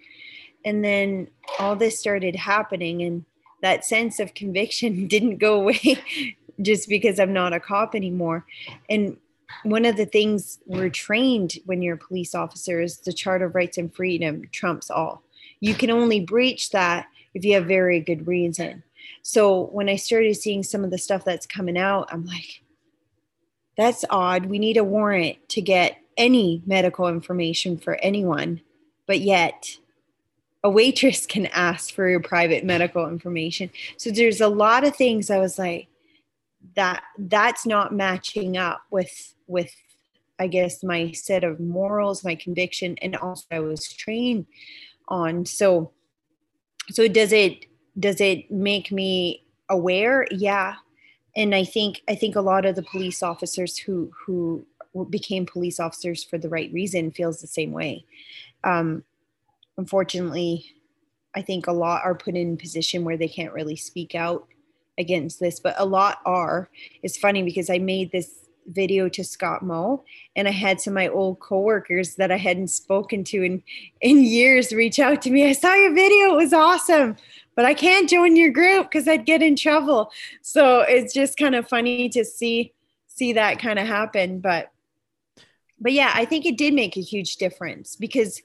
[0.66, 3.26] And then all this started happening, and
[3.62, 5.98] that sense of conviction didn't go away
[6.62, 8.46] just because I'm not a cop anymore.
[8.90, 9.18] And
[9.64, 13.56] one of the things we're trained when you're a police officer is the Charter of
[13.56, 15.24] Rights and Freedom trumps all.
[15.60, 18.84] You can only breach that if you have very good reason.
[19.22, 22.64] So when I started seeing some of the stuff that's coming out, I'm like,
[23.76, 24.46] that's odd.
[24.46, 28.62] We need a warrant to get any medical information for anyone,
[29.08, 29.78] but yet
[30.64, 33.70] a waitress can ask for your private medical information.
[33.98, 35.88] So there's a lot of things I was like,
[36.76, 39.74] that that's not matching up with with
[40.40, 44.46] I guess my set of morals, my conviction, and also I was trained
[45.08, 45.46] on.
[45.46, 45.92] So
[46.90, 47.66] so does it
[47.98, 50.28] does it make me aware?
[50.32, 50.76] Yeah,
[51.36, 54.66] and I think I think a lot of the police officers who who
[55.10, 58.06] became police officers for the right reason feels the same way.
[58.64, 59.04] Um,
[59.80, 60.76] unfortunately,
[61.36, 64.48] I think a lot are put in position where they can't really speak out
[64.98, 66.70] against this, but a lot are.
[67.02, 70.04] It's funny because I made this video to Scott Moe
[70.36, 73.64] and I had some of my old coworkers that I hadn't spoken to in
[74.02, 75.50] in years reach out to me.
[75.50, 77.16] I saw your video, it was awesome
[77.60, 80.14] but I can't join your group because I'd get in trouble.
[80.42, 82.72] So it's just kind of funny to see
[83.08, 84.40] see that kind of happen.
[84.40, 84.72] But
[85.78, 88.42] but yeah, I think it did make a huge difference because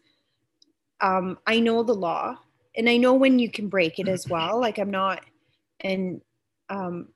[1.01, 2.39] um, I know the law
[2.77, 4.61] and I know when you can break it as well.
[4.61, 5.25] Like I'm not
[5.81, 6.21] and
[6.69, 7.09] um,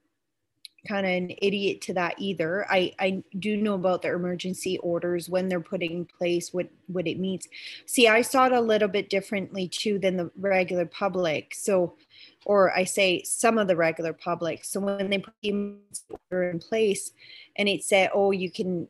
[0.86, 2.66] kind of an idiot to that either.
[2.70, 7.06] I, I do know about the emergency orders when they're put in place, what, what
[7.06, 7.48] it means.
[7.86, 11.54] See, I saw it a little bit differently too than the regular public.
[11.54, 11.96] So,
[12.44, 14.64] or I say some of the regular public.
[14.64, 15.76] So when they put the
[16.30, 17.12] order in place
[17.56, 18.88] and it said, oh, you can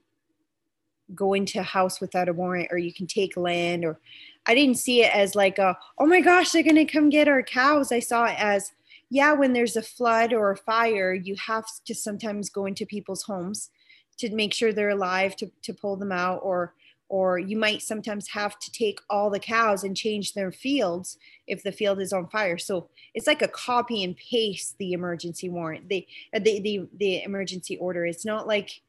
[1.14, 3.98] go into a house without a warrant or you can take land or
[4.46, 7.28] I didn't see it as like a, oh my gosh, they're going to come get
[7.28, 7.92] our cows.
[7.92, 8.72] I saw it as,
[9.10, 13.22] yeah, when there's a flood or a fire, you have to sometimes go into people's
[13.22, 13.70] homes
[14.18, 16.74] to make sure they're alive to, to pull them out or
[17.10, 21.16] or you might sometimes have to take all the cows and change their fields
[21.46, 22.58] if the field is on fire.
[22.58, 25.88] So it's like a copy and paste the emergency warrant.
[25.88, 28.04] The uh, the the, the emergency order.
[28.04, 28.82] It's not like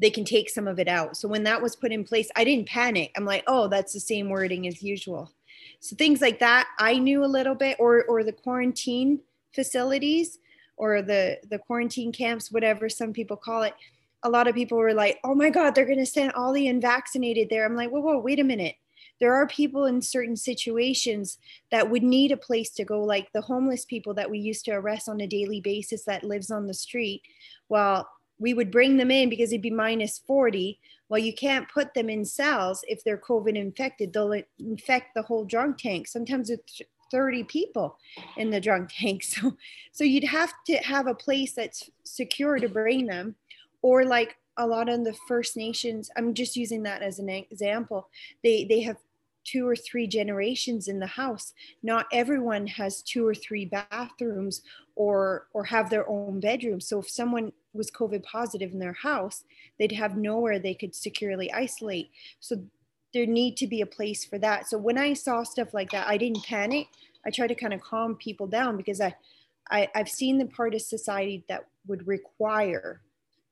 [0.00, 1.16] they can take some of it out.
[1.16, 3.12] So when that was put in place i didn't panic.
[3.16, 5.32] I'm like oh that's the same wording as usual.
[5.80, 9.20] So things like that i knew a little bit or or the quarantine
[9.54, 10.38] facilities
[10.76, 13.74] or the the quarantine camps whatever some people call it.
[14.22, 17.48] A lot of people were like oh my god they're to send all the unvaccinated
[17.50, 17.66] there.
[17.66, 18.76] I'm like whoa whoa wait a minute.
[19.20, 21.36] There are people in certain situations
[21.70, 24.70] that would need a place to go like the homeless people that we used to
[24.70, 27.20] arrest on a daily basis that lives on the street.
[27.68, 28.08] Well
[28.40, 32.10] we would bring them in because it'd be minus 40 well you can't put them
[32.10, 37.44] in cells if they're covid infected they'll infect the whole drunk tank sometimes it's 30
[37.44, 37.98] people
[38.36, 39.22] in the drunk tank.
[39.22, 39.56] So,
[39.92, 43.34] so you'd have to have a place that's secure to bring them,
[43.82, 46.10] or like a lot of the First Nations.
[46.16, 48.08] I'm just using that as an example.
[48.42, 48.96] They they have
[49.42, 54.60] two or three generations in the house not everyone has two or three bathrooms
[54.96, 59.44] or or have their own bedroom so if someone was covid positive in their house
[59.78, 62.56] they'd have nowhere they could securely isolate so
[63.12, 66.06] there need to be a place for that so when i saw stuff like that
[66.08, 66.88] i didn't panic
[67.26, 69.14] i tried to kind of calm people down because i,
[69.70, 73.00] I i've seen the part of society that would require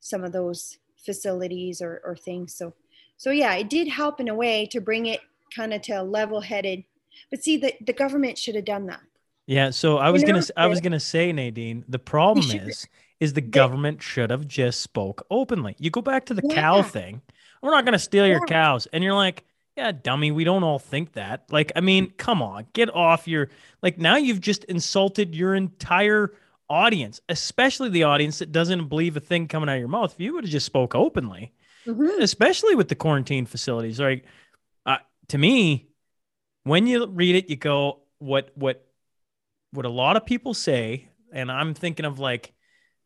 [0.00, 2.74] some of those facilities or, or things so
[3.16, 5.20] so yeah it did help in a way to bring it
[5.54, 6.84] kind of to a level headed.
[7.30, 9.00] But see, the, the government should have done that.
[9.46, 9.70] Yeah.
[9.70, 12.86] So I was you know, gonna I was gonna say, Nadine, the problem is
[13.20, 15.74] is the government should have just spoke openly.
[15.78, 16.54] You go back to the yeah.
[16.54, 17.22] cow thing.
[17.62, 18.32] We're not gonna steal yeah.
[18.32, 18.86] your cows.
[18.92, 19.44] And you're like,
[19.76, 21.44] yeah, dummy, we don't all think that.
[21.50, 23.48] Like, I mean, come on, get off your
[23.82, 26.32] like now you've just insulted your entire
[26.70, 30.12] audience, especially the audience that doesn't believe a thing coming out of your mouth.
[30.12, 31.52] If you would have just spoke openly,
[31.86, 32.22] mm-hmm.
[32.22, 34.24] especially with the quarantine facilities, like
[35.28, 35.88] to me,
[36.64, 38.84] when you read it, you go, what what
[39.72, 42.52] what a lot of people say, and I'm thinking of like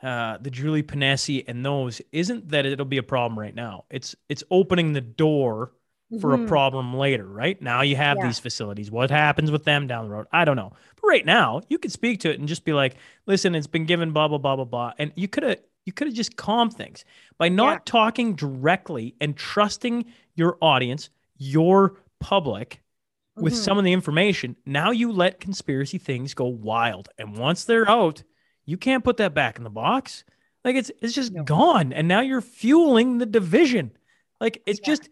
[0.02, 3.84] uh, the Julie Ponesse and those, isn't that it'll be a problem right now.
[3.90, 5.72] It's it's opening the door
[6.20, 6.44] for mm-hmm.
[6.44, 7.60] a problem later, right?
[7.62, 8.26] Now you have yeah.
[8.26, 8.90] these facilities.
[8.90, 10.26] What happens with them down the road?
[10.32, 10.72] I don't know.
[10.96, 13.86] But right now, you could speak to it and just be like, listen, it's been
[13.86, 14.92] given blah blah blah blah blah.
[14.98, 17.04] And you could have you could have just calmed things
[17.38, 17.80] by not yeah.
[17.84, 22.80] talking directly and trusting your audience, your public
[23.36, 23.62] with mm-hmm.
[23.62, 24.56] some of the information.
[24.66, 27.08] Now you let conspiracy things go wild.
[27.18, 28.22] And once they're out,
[28.64, 30.24] you can't put that back in the box.
[30.64, 31.42] Like it's it's just no.
[31.42, 31.92] gone.
[31.92, 33.92] And now you're fueling the division.
[34.40, 34.86] Like it's yeah.
[34.86, 35.08] just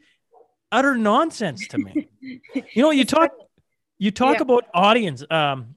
[0.71, 2.09] utter nonsense to me.
[2.21, 3.33] you know, you talk
[3.99, 4.43] you talk yeah.
[4.43, 5.75] about audience, um,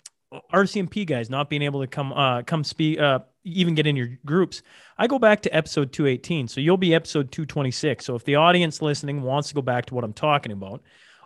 [0.54, 4.10] RCMP guys not being able to come uh come speak uh even get in your
[4.26, 4.62] groups.
[4.98, 6.48] I go back to episode 218.
[6.48, 8.06] So you'll be episode 226.
[8.06, 10.82] So if the audience listening wants to go back to what I'm talking about,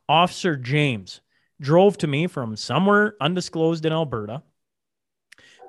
[0.09, 1.21] Officer James
[1.61, 4.41] drove to me from somewhere undisclosed in Alberta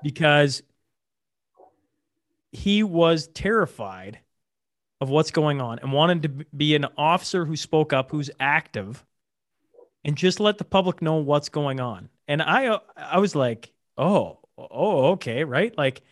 [0.02, 0.62] because
[2.52, 4.18] he was terrified
[5.00, 9.04] of what's going on and wanted to be an officer who spoke up, who's active,
[10.04, 12.08] and just let the public know what's going on.
[12.26, 16.02] And I, I was like, oh, oh, okay, right, like.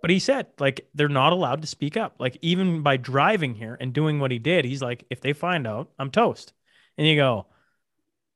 [0.00, 2.16] But he said, like, they're not allowed to speak up.
[2.18, 5.64] Like, even by driving here and doing what he did, he's like, if they find
[5.64, 6.52] out, I'm toast.
[6.98, 7.46] And you go,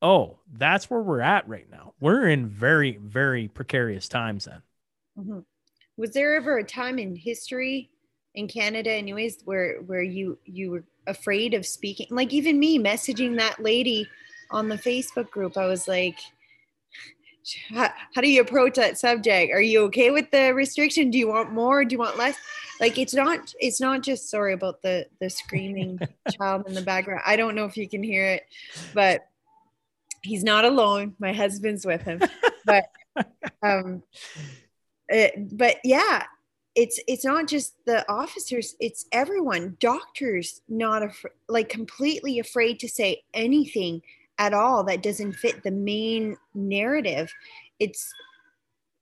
[0.01, 1.95] oh, that's where we're at right now.
[1.99, 4.63] We're in very, very precarious times then.
[5.19, 5.39] Mm-hmm.
[5.97, 7.91] Was there ever a time in history
[8.35, 12.07] in Canada, anyways, where where you you were afraid of speaking?
[12.11, 14.09] Like even me messaging that lady
[14.51, 16.19] on the Facebook group, I was like,
[17.71, 19.53] how, how do you approach that subject?
[19.53, 21.11] Are you okay with the restriction?
[21.11, 21.85] Do you want more?
[21.85, 22.37] Do you want less?
[22.81, 25.99] Like it's not it's not just sorry about the the screaming
[26.33, 27.23] child in the background.
[27.25, 28.43] I don't know if you can hear it,
[28.93, 29.27] but
[30.23, 31.15] he's not alone.
[31.19, 32.21] My husband's with him,
[32.65, 32.91] but
[33.63, 34.03] um,
[35.09, 36.25] it, but yeah,
[36.75, 39.77] it's it's not just the officers; it's everyone.
[39.81, 44.03] Doctors not af- like completely afraid to say anything
[44.39, 47.33] at all that doesn't fit the main narrative.
[47.81, 48.13] It's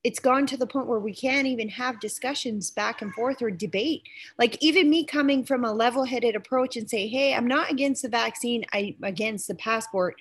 [0.05, 3.51] it's gone to the point where we can't even have discussions back and forth or
[3.51, 4.03] debate.
[4.39, 8.09] Like even me coming from a level-headed approach and say, "Hey, I'm not against the
[8.09, 8.65] vaccine.
[8.73, 10.17] I'm against the passport."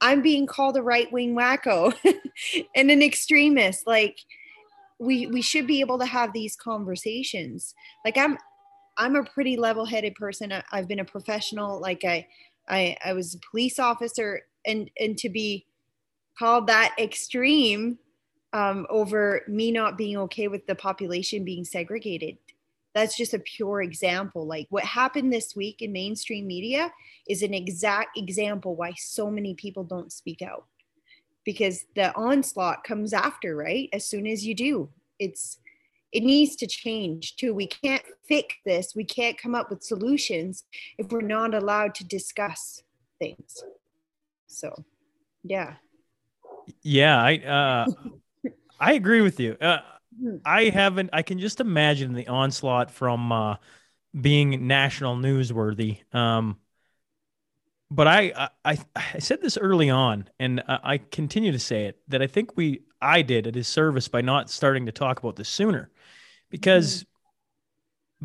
[0.00, 1.94] I'm being called a right wing wacko
[2.74, 3.86] and an extremist.
[3.86, 4.18] Like
[4.98, 7.74] we we should be able to have these conversations.
[8.04, 8.38] Like I'm
[8.96, 10.52] I'm a pretty level headed person.
[10.52, 11.80] I, I've been a professional.
[11.80, 12.26] Like I
[12.68, 15.66] I I was a police officer, and and to be
[16.38, 17.98] called that extreme
[18.52, 22.38] um, over me not being okay with the population being segregated
[22.96, 24.46] that's just a pure example.
[24.46, 26.90] Like what happened this week in mainstream media
[27.28, 30.64] is an exact example why so many people don't speak out
[31.46, 33.88] because the onslaught comes after, right?
[33.94, 35.58] As soon as you do, it's
[36.12, 37.54] it needs to change too.
[37.54, 38.94] We can't fix this.
[38.94, 40.64] We can't come up with solutions
[40.98, 42.82] if we're not allowed to discuss
[43.18, 43.64] things.
[44.46, 44.84] So,
[45.42, 45.76] yeah.
[46.82, 47.86] Yeah, I uh
[48.78, 49.56] I agree with you.
[49.60, 49.78] Uh
[50.20, 50.36] Hmm.
[50.44, 51.10] I haven't.
[51.12, 53.56] I can just imagine the onslaught from uh,
[54.18, 56.02] being national newsworthy.
[56.14, 56.58] Um,
[57.90, 62.22] but I, I, I said this early on, and I continue to say it that
[62.22, 65.90] I think we, I did a disservice by not starting to talk about this sooner,
[66.50, 67.06] because mm.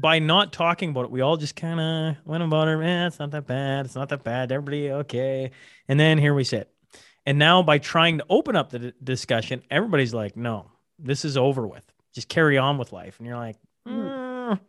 [0.02, 2.78] by not talking about it, we all just kind of went about it.
[2.78, 3.86] Man, it's not that bad.
[3.86, 4.52] It's not that bad.
[4.52, 5.52] Everybody okay.
[5.88, 6.72] And then here we sit.
[7.26, 11.38] And now by trying to open up the d- discussion, everybody's like, no, this is
[11.38, 11.84] over with.
[12.16, 13.20] Just carry on with life.
[13.20, 14.60] And you're like, mm,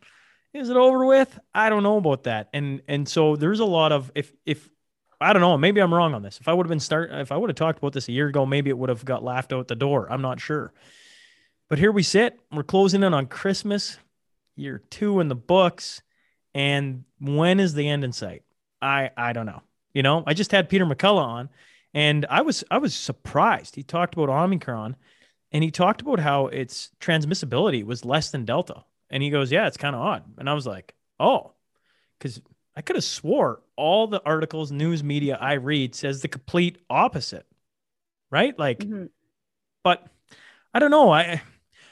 [0.52, 1.38] is it over with?
[1.54, 2.50] I don't know about that.
[2.52, 4.68] And and so there's a lot of if if
[5.22, 5.56] I don't know.
[5.56, 6.38] Maybe I'm wrong on this.
[6.40, 8.28] If I would have been start, if I would have talked about this a year
[8.28, 10.10] ago, maybe it would have got laughed out the door.
[10.10, 10.72] I'm not sure.
[11.68, 12.38] But here we sit.
[12.50, 13.98] We're closing in on Christmas,
[14.56, 16.02] year two in the books,
[16.54, 18.42] and when is the end in sight?
[18.82, 19.62] I I don't know.
[19.94, 21.48] You know, I just had Peter McCullough on,
[21.94, 23.74] and I was I was surprised.
[23.74, 24.96] He talked about Omicron,
[25.52, 28.84] and he talked about how its transmissibility was less than Delta.
[29.08, 31.52] And he goes, "Yeah, it's kind of odd." And I was like, "Oh,"
[32.18, 32.40] because
[32.74, 37.46] I could have swore all the articles, news media I read says the complete opposite,
[38.30, 38.58] right?
[38.58, 39.06] Like, mm-hmm.
[39.84, 40.06] but
[40.72, 41.10] I don't know.
[41.10, 41.42] I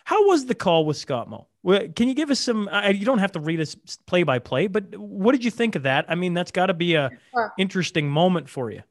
[0.04, 1.46] how was the call with Scott Moe?
[1.94, 2.68] Can you give us some?
[2.68, 5.76] Uh, you don't have to read us play by play, but what did you think
[5.76, 6.06] of that?
[6.08, 7.10] I mean, that's got to be a
[7.58, 8.82] interesting moment for you.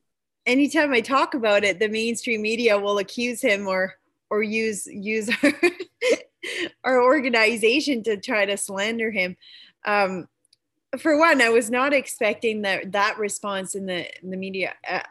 [0.46, 3.96] Anytime I talk about it, the mainstream media will accuse him or
[4.30, 5.54] or use use our,
[6.84, 9.36] our organization to try to slander him.
[9.86, 10.28] Um,
[10.98, 15.08] for one, I was not expecting that that response in the in the media at,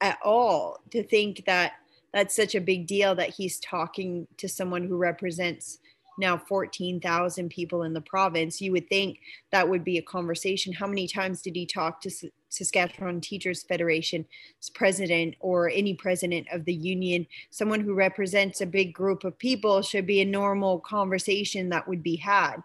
[0.00, 0.80] at all.
[0.90, 1.72] To think that
[2.12, 5.78] that's such a big deal that he's talking to someone who represents
[6.18, 8.60] now 14,000 people in the province.
[8.60, 9.20] You would think
[9.52, 10.72] that would be a conversation.
[10.72, 12.10] How many times did he talk to
[12.48, 14.26] Saskatchewan Teachers Federation's
[14.74, 17.26] president or any president of the union?
[17.50, 22.02] Someone who represents a big group of people should be a normal conversation that would
[22.02, 22.56] be had.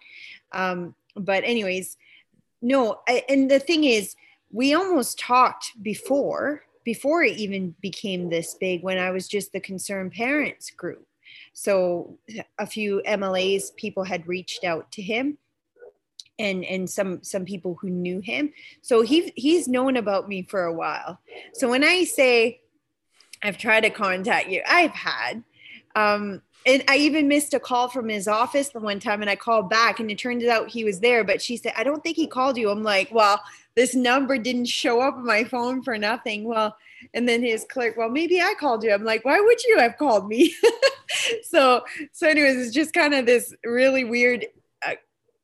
[0.52, 1.98] Um, but, anyways,
[2.64, 3.02] no.
[3.08, 4.16] I, and the thing is,
[4.52, 9.60] we almost talked before before it even became this big when I was just the
[9.60, 11.08] concerned parents group
[11.54, 12.18] so
[12.58, 15.38] a few MLAs people had reached out to him
[16.40, 18.52] and and some some people who knew him.
[18.82, 21.20] So he he's known about me for a while.
[21.54, 22.62] So when I say
[23.44, 25.44] I've tried to contact you, I've had
[25.96, 29.36] um and I even missed a call from his office the one time and I
[29.36, 32.16] called back and it turned out he was there but she said I don't think
[32.16, 32.70] he called you.
[32.70, 33.42] I'm like, "Well,
[33.76, 36.76] this number didn't show up on my phone for nothing." Well,
[37.14, 39.98] and then his clerk, "Well, maybe I called you." I'm like, "Why would you have
[39.98, 40.54] called me?"
[41.44, 44.46] so so anyways it's just kind of this really weird
[44.86, 44.96] uh,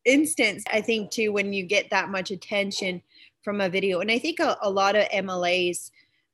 [0.05, 3.01] instance i think too when you get that much attention
[3.43, 5.91] from a video and i think a, a lot of mlas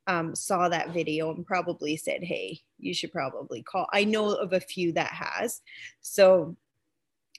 [0.07, 4.53] um, saw that video and probably said hey you should probably call i know of
[4.53, 5.61] a few that has
[6.01, 6.55] so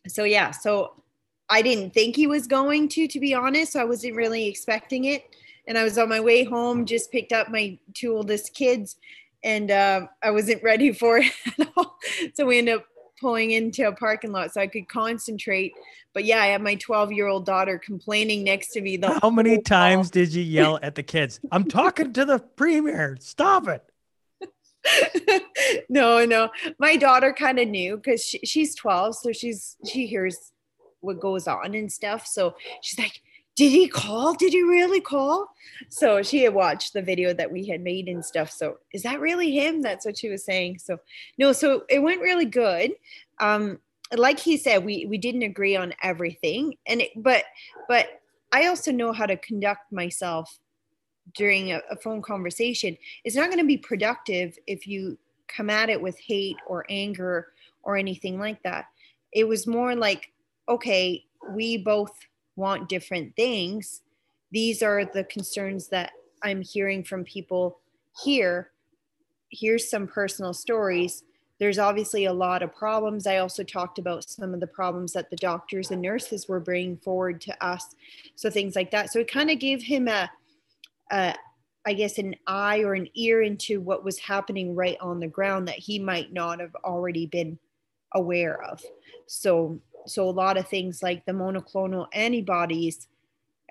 [0.07, 1.03] so yeah so
[1.49, 5.05] i didn't think he was going to to be honest so i wasn't really expecting
[5.05, 5.25] it
[5.67, 8.97] and i was on my way home just picked up my two oldest kids
[9.47, 11.99] and um, I wasn't ready for it at all.
[12.35, 12.85] So we ended up
[13.21, 15.73] pulling into a parking lot so I could concentrate.
[16.13, 18.97] But yeah, I had my 12 year old daughter complaining next to me.
[18.97, 21.41] The How many times did you yell at the kids?
[21.53, 23.17] I'm talking to the premier.
[23.21, 23.85] Stop it.
[25.89, 26.51] no, no.
[26.79, 29.17] My daughter kind of knew because she, she's 12.
[29.17, 30.53] So she's, she hears
[31.01, 32.27] what goes on and stuff.
[32.27, 33.21] So she's like,
[33.57, 34.35] did he call?
[34.35, 35.49] Did he really call?
[35.89, 38.51] So she had watched the video that we had made and stuff.
[38.51, 39.81] So is that really him?
[39.81, 40.79] That's what she was saying.
[40.79, 40.99] So
[41.39, 42.93] no, so it went really good.
[43.41, 43.79] Um,
[44.15, 47.45] like he said, we we didn't agree on everything, and it, but
[47.89, 48.07] but
[48.53, 50.59] I also know how to conduct myself
[51.35, 52.97] during a, a phone conversation.
[53.25, 57.49] It's not going to be productive if you come at it with hate or anger
[57.83, 58.87] or anything like that.
[59.33, 60.33] It was more like,
[60.69, 62.13] okay, we both
[62.57, 64.03] want different things.
[64.51, 66.13] These are the concerns that
[66.43, 67.79] i'm hearing from people
[68.23, 68.71] here.
[69.51, 71.25] Here's some personal stories.
[71.59, 73.27] There's obviously a lot of problems.
[73.27, 76.99] I also talked about some of the problems that the doctors and nurses were bringing
[76.99, 77.95] forward to us.
[78.35, 79.11] So things like that.
[79.11, 80.31] So it kind of gave him a,
[81.11, 81.35] a
[81.89, 85.69] I guess an eye or an ear into what was happening right on the ground
[85.69, 87.59] that he might not have already been
[88.13, 88.83] aware of.
[89.27, 93.09] So so a lot of things like the monoclonal antibodies,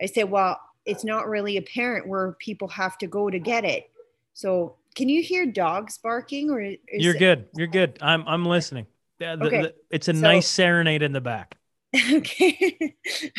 [0.01, 3.89] I said, well, it's not really apparent where people have to go to get it.
[4.33, 7.47] So can you hear dogs barking or you're good.
[7.55, 7.97] You're good.
[8.01, 8.87] I'm, I'm listening.
[9.19, 9.61] The, okay.
[9.63, 11.57] The, it's a so, nice serenade in the back.
[12.13, 12.95] Okay.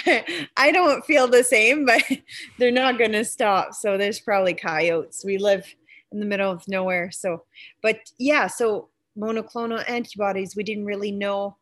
[0.56, 2.02] I don't feel the same, but
[2.58, 3.74] they're not going to stop.
[3.74, 5.24] So there's probably coyotes.
[5.24, 5.66] We live
[6.12, 7.10] in the middle of nowhere.
[7.10, 7.44] So,
[7.82, 8.88] but yeah, so
[9.18, 11.56] monoclonal antibodies, we didn't really know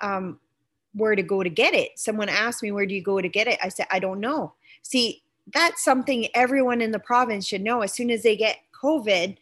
[0.00, 0.40] um,
[0.94, 1.92] where to go to get it.
[1.96, 3.58] Someone asked me, Where do you go to get it?
[3.62, 4.54] I said, I don't know.
[4.82, 7.82] See, that's something everyone in the province should know.
[7.82, 9.36] As soon as they get COVID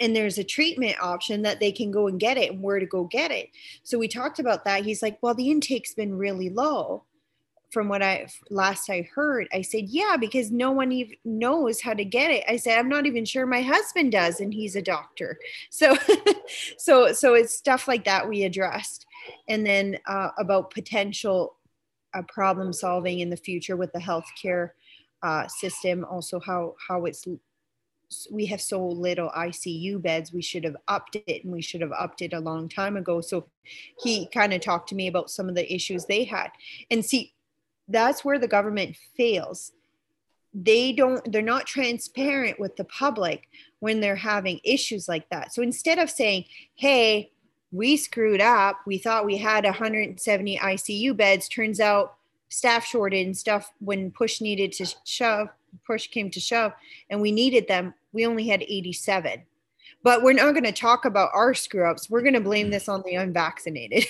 [0.00, 2.86] and there's a treatment option that they can go and get it and where to
[2.86, 3.50] go get it.
[3.82, 4.84] So we talked about that.
[4.84, 7.04] He's like, Well, the intake's been really low
[7.70, 9.48] from what I last I heard.
[9.52, 12.44] I said, Yeah, because no one even knows how to get it.
[12.48, 15.38] I said, I'm not even sure my husband does, and he's a doctor.
[15.70, 15.96] So
[16.78, 19.06] so so it's stuff like that we addressed
[19.48, 21.56] and then uh, about potential
[22.14, 24.70] uh, problem solving in the future with the healthcare
[25.22, 27.26] uh, system, also how how it's
[28.30, 30.32] we have so little ICU beds.
[30.32, 33.20] We should have upped it and we should have upped it a long time ago.
[33.20, 33.48] So
[34.00, 36.50] he kind of talked to me about some of the issues they had.
[36.90, 37.34] And see,
[37.88, 39.72] that's where the government fails.
[40.54, 43.48] They don't, they're not transparent with the public
[43.80, 45.52] when they're having issues like that.
[45.52, 46.46] So instead of saying,
[46.76, 47.30] hey,
[47.72, 52.14] we screwed up, we thought we had 170 ICU beds, turns out
[52.48, 55.48] staff shorted and stuff when push needed to shove
[55.86, 56.72] push came to shove
[57.10, 59.42] and we needed them, we only had 87.
[60.02, 62.08] But we're not going to talk about our screw ups.
[62.08, 64.06] We're going to blame this on the unvaccinated.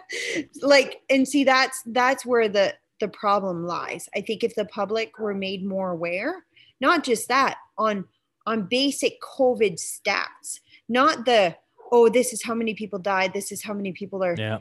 [0.62, 4.08] like and see that's that's where the the problem lies.
[4.14, 6.44] I think if the public were made more aware,
[6.80, 8.04] not just that, on
[8.46, 11.56] on basic COVID stats, not the
[11.90, 14.58] oh, this is how many people died, this is how many people are yeah.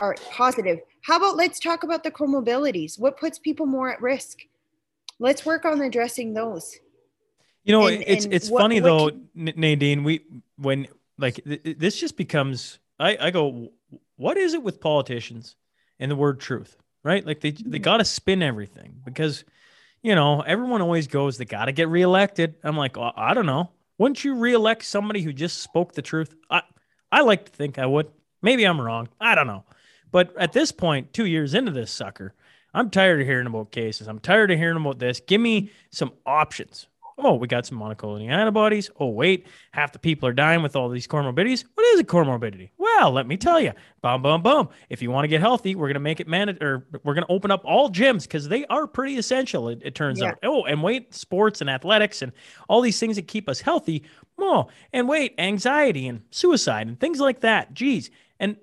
[0.00, 0.78] are positive.
[1.02, 2.98] How about let's talk about the comorbidities?
[2.98, 4.38] What puts people more at risk?
[5.22, 6.76] Let's work on addressing those.
[7.64, 9.54] You know, and, it's and it's what, funny what though, can...
[9.56, 10.04] Nadine.
[10.04, 10.20] We
[10.56, 12.78] when like th- this just becomes.
[12.98, 13.70] I I go,
[14.16, 15.56] what is it with politicians
[15.98, 17.24] and the word truth, right?
[17.24, 17.82] Like they they mm-hmm.
[17.82, 19.44] got to spin everything because,
[20.02, 22.56] you know, everyone always goes they got to get reelected.
[22.64, 23.70] I'm like, well, I don't know.
[23.98, 26.34] Wouldn't you reelect somebody who just spoke the truth?
[26.50, 26.62] I
[27.12, 28.08] I like to think I would.
[28.42, 29.08] Maybe I'm wrong.
[29.20, 29.64] I don't know.
[30.10, 32.34] But at this point, two years into this sucker,
[32.74, 34.08] I'm tired of hearing about cases.
[34.08, 35.20] I'm tired of hearing about this.
[35.20, 36.86] Give me some options.
[37.18, 38.90] Oh, we got some monoclonal antibodies.
[38.98, 41.64] Oh, wait, half the people are dying with all these comorbidities.
[41.74, 42.70] What is a comorbidity?
[42.78, 43.72] Well, let me tell you.
[44.02, 44.70] Boom, boom, boom.
[44.88, 47.26] If you want to get healthy, we're going to make it mandatory, or we're going
[47.26, 50.28] to open up all gyms because they are pretty essential, it, it turns yeah.
[50.28, 50.38] out.
[50.42, 52.32] Oh, and wait, sports and athletics and
[52.68, 54.04] all these things that keep us healthy.
[54.38, 57.74] Oh, and wait, anxiety and suicide and things like that.
[57.74, 58.10] Geez.
[58.40, 58.56] And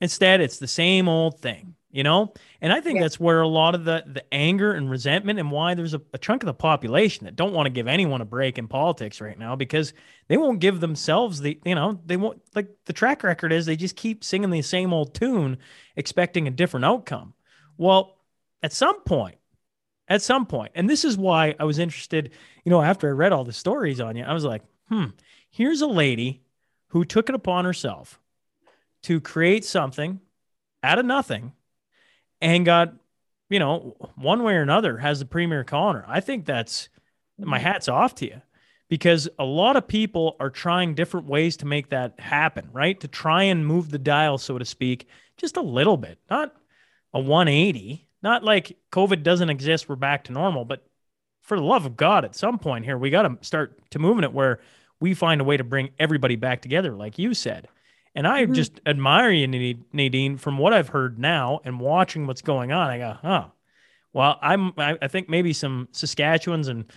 [0.00, 3.02] instead, it's the same old thing you know and i think yeah.
[3.02, 6.18] that's where a lot of the the anger and resentment and why there's a, a,
[6.18, 9.38] chunk of the population that don't want to give anyone a break in politics right
[9.38, 9.92] now because
[10.28, 13.76] they won't give themselves the you know they won't like the track record is they
[13.76, 15.58] just keep singing the same old tune
[15.96, 17.34] expecting a different outcome
[17.76, 18.18] well
[18.62, 19.36] at some point
[20.08, 22.30] at some point and this is why i was interested
[22.64, 25.06] you know after i read all the stories on you i was like hmm
[25.50, 26.42] here's a lady
[26.88, 28.20] who took it upon herself
[29.02, 30.20] to create something
[30.82, 31.52] out of nothing
[32.40, 32.94] and got,
[33.48, 36.04] you know, one way or another has the premier calling her.
[36.06, 36.88] I think that's
[37.38, 37.66] my mm-hmm.
[37.66, 38.42] hat's off to you
[38.88, 42.98] because a lot of people are trying different ways to make that happen, right?
[43.00, 46.54] To try and move the dial, so to speak, just a little bit, not
[47.14, 50.84] a 180, not like COVID doesn't exist, we're back to normal, but
[51.40, 54.24] for the love of God, at some point here, we got to start to moving
[54.24, 54.60] it where
[55.00, 57.68] we find a way to bring everybody back together, like you said.
[58.14, 58.54] And I mm-hmm.
[58.54, 62.90] just admire you, Nadine, from what I've heard now and watching what's going on.
[62.90, 63.46] I go, huh.
[64.12, 64.72] Well, I'm.
[64.76, 66.92] I, I think maybe some Saskatchewans and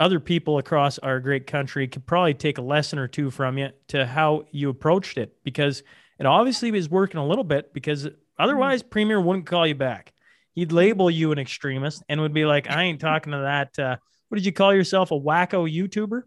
[0.00, 3.70] other people across our great country could probably take a lesson or two from you
[3.88, 5.82] to how you approached it because
[6.18, 8.90] it obviously was working a little bit because otherwise mm-hmm.
[8.90, 10.12] Premier wouldn't call you back.
[10.54, 13.78] He'd label you an extremist and would be like, I ain't talking to that.
[13.78, 13.96] Uh,
[14.28, 15.10] what did you call yourself?
[15.10, 16.22] A wacko YouTuber?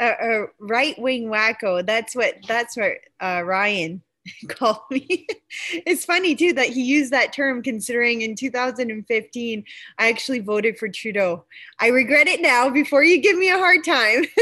[0.00, 1.86] A, a right wing wacko.
[1.86, 4.02] That's what that's what uh, Ryan
[4.48, 5.26] called me.
[5.72, 9.64] it's funny too that he used that term considering in 2015
[9.98, 11.44] I actually voted for Trudeau.
[11.78, 14.24] I regret it now before you give me a hard time.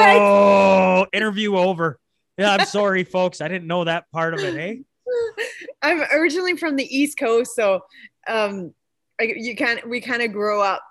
[0.00, 1.98] oh, interview over.
[2.36, 3.40] Yeah, I'm sorry, folks.
[3.40, 4.54] I didn't know that part of it.
[4.54, 4.82] Hey,
[5.82, 7.80] I'm originally from the East Coast, so
[8.28, 8.72] um,
[9.20, 10.82] I, you kind we kind of grow up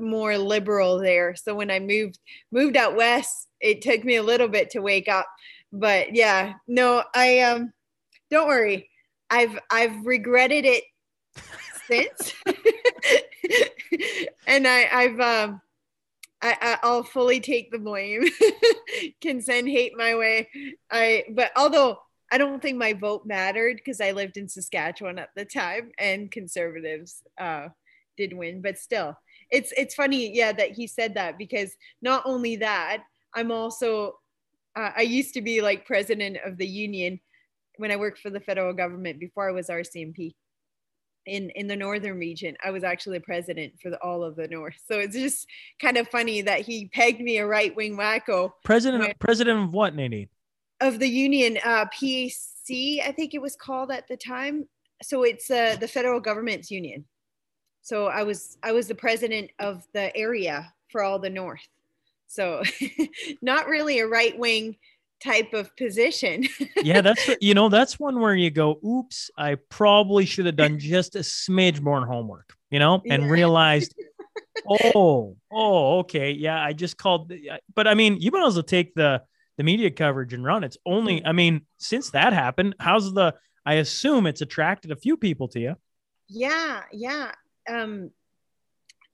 [0.00, 1.34] more liberal there.
[1.36, 2.18] So when I moved
[2.50, 5.26] moved out west, it took me a little bit to wake up.
[5.72, 7.72] But yeah, no, I um
[8.30, 8.90] don't worry.
[9.30, 10.84] I've I've regretted it
[11.86, 12.34] since.
[14.46, 15.60] and I I've um
[16.40, 18.24] I, I'll fully take the blame.
[19.20, 20.48] Can send hate my way.
[20.90, 21.98] I but although
[22.30, 26.30] I don't think my vote mattered because I lived in Saskatchewan at the time and
[26.30, 27.68] conservatives uh,
[28.16, 29.16] did win, but still,
[29.50, 33.02] it's it's funny, yeah, that he said that because not only that,
[33.34, 34.18] I'm also
[34.76, 37.20] uh, I used to be like president of the union
[37.76, 40.34] when I worked for the federal government before I was RCMP
[41.26, 42.56] in in the northern region.
[42.62, 44.76] I was actually president for the, all of the north.
[44.86, 45.46] So it's just
[45.80, 48.52] kind of funny that he pegged me a right wing wacko.
[48.64, 50.28] President where, president of what, Nadine?
[50.80, 52.70] Of the union, uh, PAC,
[53.04, 54.68] I think it was called at the time.
[55.02, 57.04] So it's uh, the federal government's union
[57.82, 61.66] so i was i was the president of the area for all the north
[62.26, 62.62] so
[63.42, 64.76] not really a right wing
[65.22, 66.44] type of position
[66.76, 70.78] yeah that's you know that's one where you go oops i probably should have done
[70.78, 73.28] just a smidge more homework you know, and Yeah.
[73.28, 73.94] realized,
[74.68, 77.32] oh, oh, okay, yeah, I just called.
[77.74, 79.22] But I mean, you might as well take the
[79.56, 80.62] the media coverage and run.
[80.62, 81.26] It's only, mm.
[81.26, 83.34] I mean, since that happened, how's the?
[83.66, 85.76] I assume it's attracted a few people to you.
[86.28, 87.32] Yeah, yeah.
[87.68, 88.10] Um,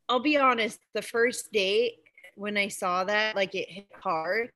[0.09, 0.81] I'll be honest.
[0.95, 1.97] The first day
[2.37, 4.51] when I saw that, like it hit hard,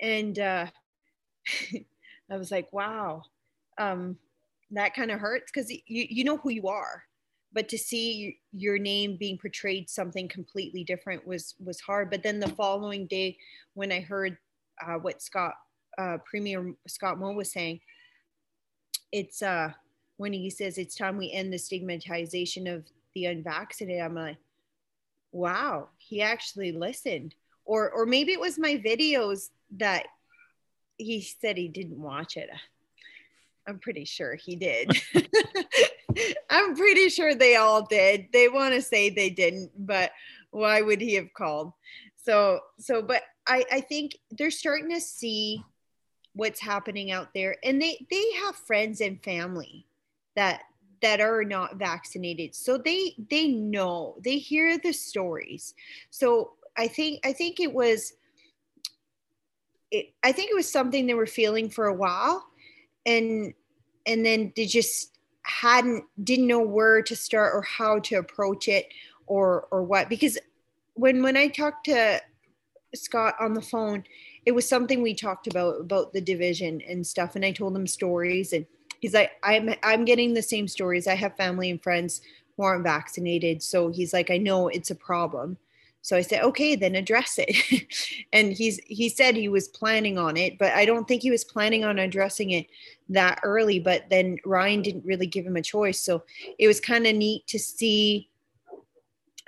[0.00, 0.66] and uh,
[2.30, 3.22] I was like, "Wow,
[3.78, 4.16] um,
[4.72, 7.04] that kind of hurts," because you you know who you are,
[7.52, 12.10] but to see your name being portrayed something completely different was was hard.
[12.10, 13.38] But then the following day,
[13.74, 14.36] when I heard
[14.84, 15.54] uh, what Scott
[15.98, 17.80] uh, Premier Scott Moe was saying,
[19.12, 19.72] it's uh
[20.16, 22.84] when he says it's time we end the stigmatization of
[23.14, 24.36] the unvaccinated i'm like
[25.32, 27.34] wow he actually listened.
[27.64, 30.06] Or or maybe it was my videos that
[30.96, 32.50] he said he didn't watch it.
[33.68, 35.00] I'm pretty sure he did.
[36.50, 38.26] I'm pretty sure they all did.
[38.32, 40.10] They want to say they didn't but
[40.50, 41.72] why would he have called?
[42.24, 45.62] So so but i i think they're starting to see
[46.32, 47.56] what's happening out there.
[47.62, 49.86] And they they have friends and family
[50.34, 50.62] that
[51.02, 52.54] that are not vaccinated.
[52.54, 55.74] So they they know they hear the stories.
[56.10, 58.14] So i think i think it was
[59.90, 62.46] it, i think it was something they were feeling for a while
[63.06, 63.52] and
[64.06, 68.86] and then they just hadn't didn't know where to start or how to approach it
[69.26, 70.08] or or what.
[70.08, 70.38] Because
[70.94, 72.20] when when i talked to
[72.94, 74.02] scott on the phone
[74.44, 77.36] it was something we talked about about the division and stuff.
[77.36, 78.66] And i told him stories and
[79.00, 81.06] he's like i'm i'm getting the same stories.
[81.06, 82.20] I have family and friends
[82.56, 83.62] who aren't vaccinated.
[83.62, 85.56] So he's like i know it's a problem.
[86.02, 87.86] So i said okay then address it.
[88.32, 91.42] And he's he said he was planning on it but i don't think he was
[91.44, 92.66] planning on addressing it
[93.08, 96.00] that early but then ryan didn't really give him a choice.
[96.00, 96.22] So
[96.58, 98.30] it was kind of neat to see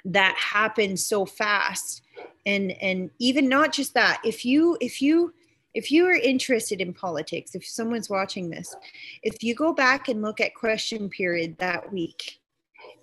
[0.04, 2.02] that happen so fast.
[2.44, 5.32] And and even not just that if you if you
[5.74, 8.74] if you are interested in politics if someone's watching this
[9.22, 12.40] if you go back and look at question period that week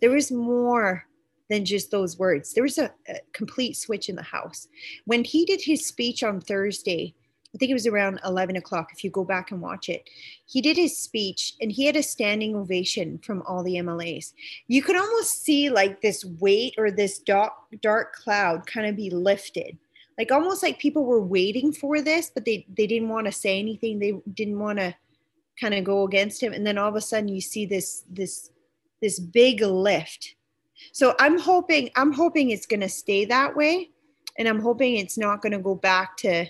[0.02, 1.06] there was more
[1.50, 2.54] than just those words.
[2.54, 4.68] There was a, a complete switch in the house.
[5.06, 7.14] When he did his speech on thursday
[7.54, 10.08] i think it was around 11 o'clock if you go back and watch it
[10.46, 14.34] he did his speech and he had a standing ovation from all the mlas
[14.68, 19.10] you could almost see like this weight or this dark dark cloud kind of be
[19.10, 19.80] lifted
[20.20, 23.58] like almost like people were waiting for this but they they didn't want to say
[23.58, 23.98] anything.
[23.98, 24.94] They didn't want to
[25.60, 26.54] kind of go against him.
[26.54, 28.52] And then all of a sudden you see this this
[29.02, 30.36] this big lift.
[30.92, 33.90] So i'm hoping i'm hoping it's going to stay that way.
[34.38, 36.46] And i'm hoping it's not going to go back to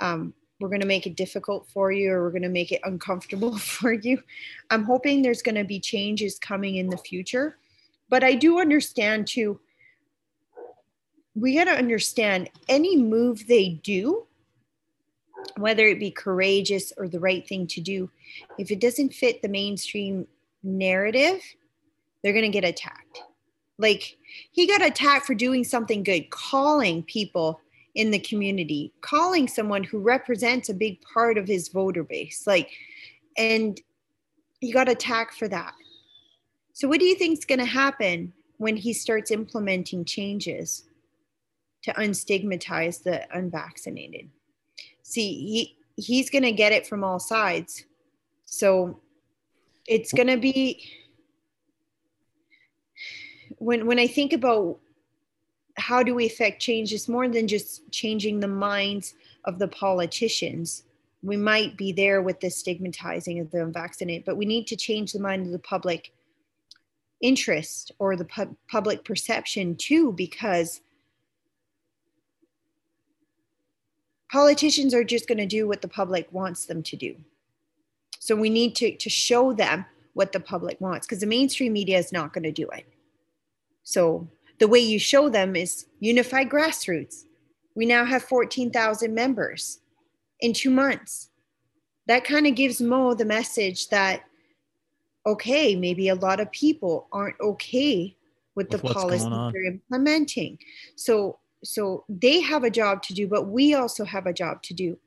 [0.00, 2.80] um, we're going to make it difficult for you or we're going to make it
[2.84, 4.22] uncomfortable for you.
[4.70, 7.58] I'm hoping there's going to be changes coming in the future.
[8.08, 9.60] But i do understand too
[11.34, 14.26] we got to understand any move they do
[15.56, 18.10] whether it be courageous or the right thing to do
[18.58, 20.26] if it doesn't fit the mainstream
[20.62, 21.40] narrative
[22.22, 23.22] they're going to get attacked.
[23.78, 24.18] Like
[24.52, 27.60] he got attacked for doing something good calling people
[27.94, 32.70] in the community calling someone who represents a big part of his voter base like
[33.36, 33.80] and
[34.60, 35.74] he got attacked for that.
[36.72, 40.84] So what do you think is going to happen when he starts implementing changes
[41.82, 44.28] to unstigmatize the unvaccinated.
[45.02, 47.84] See he he's going to get it from all sides.
[48.44, 49.00] So
[49.86, 50.88] it's going to be
[53.58, 54.78] when when i think about
[55.76, 59.14] how do we affect change it's more than just changing the minds
[59.44, 60.84] of the politicians.
[61.22, 65.12] We might be there with the stigmatizing of the unvaccinated but we need to change
[65.12, 66.12] the mind of the public
[67.20, 70.80] interest or the pu- public perception too because
[74.30, 77.16] politicians are just going to do what the public wants them to do.
[78.18, 81.98] So we need to to show them what the public wants because the mainstream media
[81.98, 82.86] is not going to do it.
[83.82, 84.28] So
[84.58, 87.24] the way you show them is unified grassroots.
[87.74, 89.80] We now have 14,000 members
[90.40, 91.30] in 2 months.
[92.06, 94.22] That kind of gives mo the message that
[95.26, 98.16] okay maybe a lot of people aren't okay
[98.54, 100.58] with, With the policies they're implementing.
[100.96, 104.74] So so they have a job to do but we also have a job to
[104.74, 104.98] do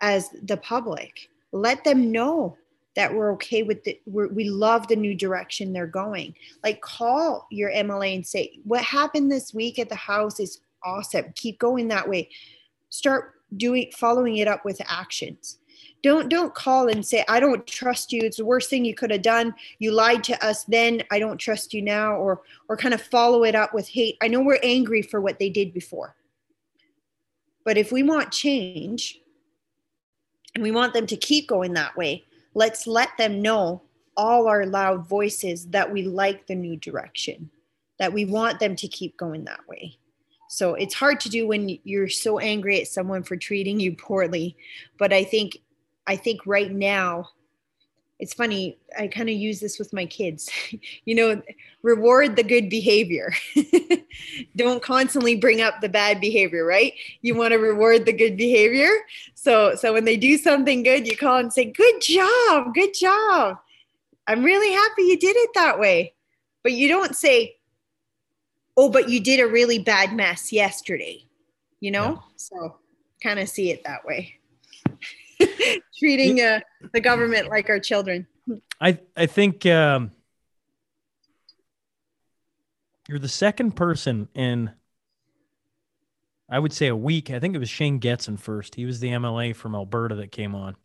[0.00, 1.28] as the public.
[1.52, 2.56] Let them know
[2.94, 6.34] that we're okay with the we're, we love the new direction they're going.
[6.62, 11.32] Like call your mla and say what happened this week at the house is awesome.
[11.34, 12.30] Keep going that way.
[12.90, 15.58] Start doing following it up with actions
[16.02, 18.22] don't don't call and say i don't trust you.
[18.22, 19.54] It's the worst thing you could have done.
[19.78, 21.02] You lied to us then.
[21.10, 24.28] I don't trust you now or or kind of follow it up with hate i
[24.28, 26.14] know we're angry for what they did before
[27.64, 29.20] but if we want change
[30.54, 32.24] and we want them to keep going that way
[32.54, 33.82] let's let them know
[34.16, 37.50] all our loud voices that we like the new direction
[37.98, 39.96] that we want them to keep going that way.
[40.48, 44.56] So it's hard to do when you're so angry at someone for treating you poorly
[44.96, 45.58] but i think
[46.06, 47.30] I think right now,
[48.18, 50.50] it's funny, I kind of use this with my kids.
[51.04, 51.42] you know,
[51.82, 53.32] reward the good behavior.
[54.56, 56.94] Don't constantly bring up the bad behavior, right?
[57.20, 58.90] You want to reward the good behavior.
[59.34, 62.74] So so when they do something good, you call and say, "Good job.
[62.74, 63.58] Good job.
[64.26, 66.14] I'm really happy you did it that way."
[66.62, 67.56] But you don't say,
[68.76, 71.24] "Oh, but you did a really bad mess yesterday."
[71.80, 72.12] You know?
[72.12, 72.18] Yeah.
[72.36, 72.76] So
[73.22, 74.36] kind of see it that way.
[75.98, 76.60] treating uh,
[76.92, 78.26] the government like our children.
[78.80, 80.12] I I think um,
[83.08, 84.70] you're the second person in
[86.48, 87.30] I would say a week.
[87.30, 88.74] I think it was Shane Getson first.
[88.74, 90.76] He was the MLA from Alberta that came on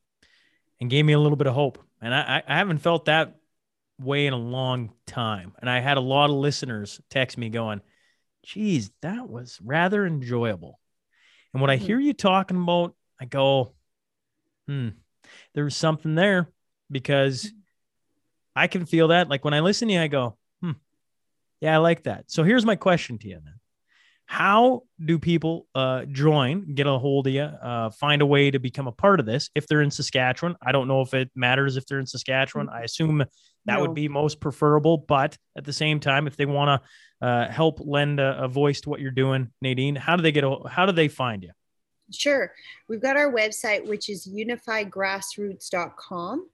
[0.79, 1.77] and gave me a little bit of hope.
[2.01, 3.35] And I, I haven't felt that
[3.99, 5.53] way in a long time.
[5.59, 7.81] And I had a lot of listeners text me going,
[8.43, 10.79] geez, that was rather enjoyable.
[11.53, 11.85] And when I mm-hmm.
[11.85, 13.73] hear you talking about, I go,
[14.67, 14.89] hmm,
[15.53, 16.47] there was something there
[16.89, 17.51] because
[18.55, 19.29] I can feel that.
[19.29, 20.71] Like when I listen to you, I go, hmm,
[21.59, 22.25] yeah, I like that.
[22.31, 23.55] So here's my question to you then.
[24.25, 28.59] How do people uh, join, get a hold of you, uh, find a way to
[28.59, 30.55] become a part of this if they're in Saskatchewan?
[30.65, 32.69] I don't know if it matters if they're in Saskatchewan.
[32.69, 33.25] I assume
[33.65, 33.81] that no.
[33.81, 34.97] would be most preferable.
[34.97, 36.81] But at the same time, if they want
[37.21, 40.31] to uh, help lend a, a, voice to what you're doing, Nadine, how do they
[40.31, 40.45] get?
[40.45, 41.51] A, how do they find you?
[42.11, 42.53] Sure.
[42.87, 46.47] We've got our website, which is unifiedgrassroots.com.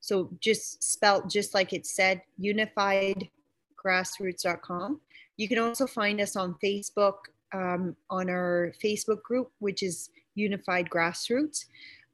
[0.00, 5.00] So just spelt just like it said, unifiedgrassroots.com.
[5.36, 7.14] You can also find us on Facebook,
[7.52, 11.64] um, on our Facebook group, which is Unified Grassroots.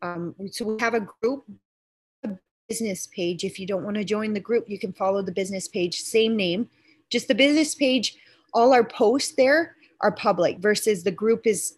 [0.02, 1.44] Um, so we have a group
[2.24, 2.30] a
[2.68, 3.44] business page.
[3.44, 6.36] If you don't want to join the group, you can follow the business page, same
[6.36, 6.68] name,
[7.10, 8.16] just the business page.
[8.54, 11.76] All our posts there are public versus the group is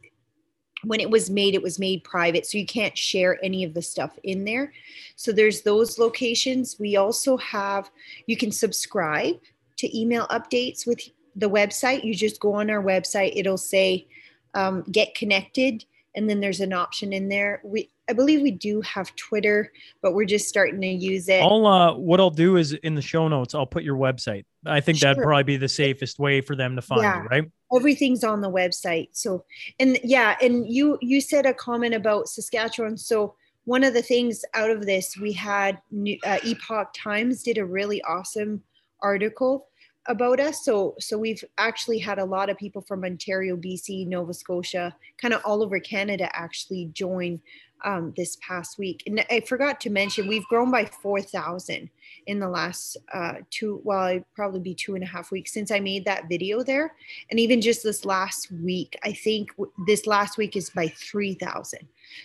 [0.85, 3.83] when it was made it was made private so you can't share any of the
[3.83, 4.73] stuff in there.
[5.17, 6.79] So there's those locations.
[6.79, 7.91] We also have
[8.27, 9.37] you can subscribe
[9.79, 11.01] to email updates with
[11.37, 12.05] the website.
[12.05, 14.07] You just go on our website it'll say
[14.55, 17.61] um, get connected and then there's an option in there.
[17.65, 19.73] We i believe we do have twitter
[20.03, 21.41] but we're just starting to use it.
[21.41, 24.45] I'll uh what i'll do is in the show notes i'll put your website.
[24.67, 25.11] I think sure.
[25.11, 27.23] that'd probably be the safest way for them to find yeah.
[27.23, 29.09] you right everything's on the website.
[29.13, 29.45] So
[29.79, 32.97] and yeah and you you said a comment about saskatchewan.
[32.97, 35.79] So one of the things out of this we had
[36.27, 38.63] uh, epoch times did a really awesome
[39.01, 39.69] article
[40.07, 40.65] about us.
[40.65, 45.33] So so we've actually had a lot of people from ontario bc nova scotia kind
[45.33, 47.41] of all over canada actually join
[47.85, 49.03] um, this past week.
[49.07, 51.91] And I forgot to mention, we've grown by 4,000
[52.27, 55.71] in the last uh, two, well, it'd probably be two and a half weeks since
[55.71, 56.95] I made that video there.
[57.31, 59.51] And even just this last week, I think
[59.87, 61.81] this last week is by 3,000.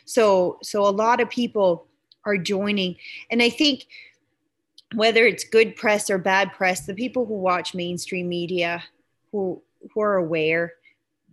[0.05, 1.87] So, so a lot of people
[2.25, 2.95] are joining.
[3.31, 3.87] And I think
[4.95, 8.83] whether it's good press or bad press, the people who watch mainstream media,
[9.31, 9.61] who,
[9.93, 10.73] who are aware,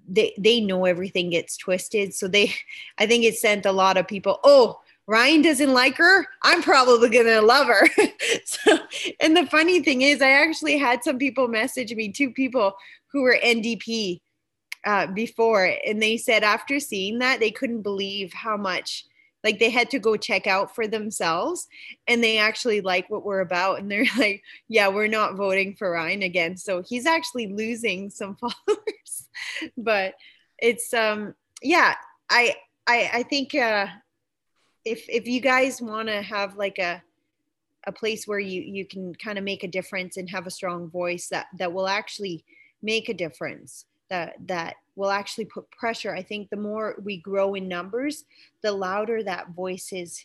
[0.08, 2.14] they they know everything gets twisted.
[2.14, 2.54] So they
[2.98, 6.26] i think it sent a lot of people oh ryan doesn't like her?
[6.42, 7.88] I'm probably gonna love her.
[8.44, 8.78] So
[9.20, 12.74] and the funny thing is i actually had some people message me two people
[13.08, 14.20] who were ndp
[14.84, 19.04] uh, before and they said after seeing that they couldn't believe how much
[19.44, 21.68] like they had to go check out for themselves
[22.08, 25.90] and they actually like what we're about and they're like yeah we're not voting for
[25.92, 26.56] ryan again.
[26.56, 29.03] So he's actually losing some followers
[29.76, 30.14] but
[30.58, 31.94] it's um yeah
[32.30, 32.54] i
[32.86, 33.86] i i think uh
[34.84, 37.02] if if you guys want to have like a
[37.86, 40.88] a place where you you can kind of make a difference and have a strong
[40.88, 42.44] voice that that will actually
[42.82, 46.14] make a difference that that will actually put pressure.
[46.14, 48.24] I think the more we grow in numbers,
[48.62, 50.24] the louder that voice is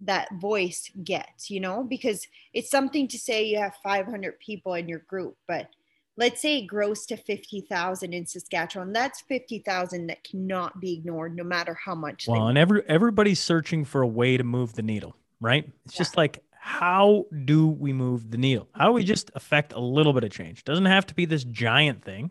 [0.00, 4.88] that voice gets, you know, because it's something to say you have 500 people in
[4.88, 5.68] your group, but
[6.16, 8.92] let's say it grows to 50,000 in Saskatchewan.
[8.92, 12.26] That's 50,000 that cannot be ignored no matter how much.
[12.28, 15.68] Well, and every everybody's searching for a way to move the needle, right?
[15.84, 15.98] It's yeah.
[15.98, 18.68] just like how do we move the needle?
[18.72, 20.64] How do we just affect a little bit of change?
[20.64, 22.30] Doesn't have to be this giant thing.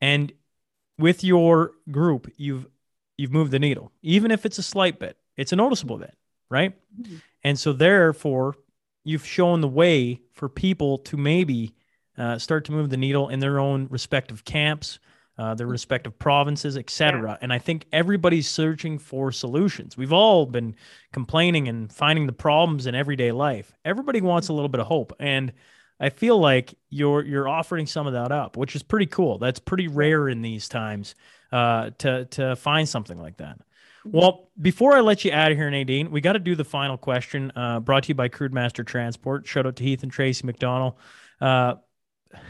[0.00, 0.32] And
[0.98, 2.66] with your group, you've
[3.16, 5.16] you've moved the needle, even if it's a slight bit.
[5.36, 6.16] It's a noticeable bit,
[6.50, 6.74] right?
[7.00, 7.22] Mhm.
[7.42, 8.56] And so, therefore,
[9.04, 11.74] you've shown the way for people to maybe
[12.18, 14.98] uh, start to move the needle in their own respective camps,
[15.38, 17.38] uh, their respective provinces, etc.
[17.40, 19.96] And I think everybody's searching for solutions.
[19.96, 20.76] We've all been
[21.12, 23.72] complaining and finding the problems in everyday life.
[23.84, 25.52] Everybody wants a little bit of hope, and
[25.98, 29.38] I feel like you're you're offering some of that up, which is pretty cool.
[29.38, 31.14] That's pretty rare in these times
[31.52, 33.58] uh, to to find something like that.
[34.04, 36.98] Well, before I let you out of here, Nadine, we got to do the final
[36.98, 37.50] question.
[37.56, 39.46] Uh, brought to you by Crude Master Transport.
[39.46, 40.94] Shout out to Heath and Tracy McDonald.
[41.40, 41.76] Uh,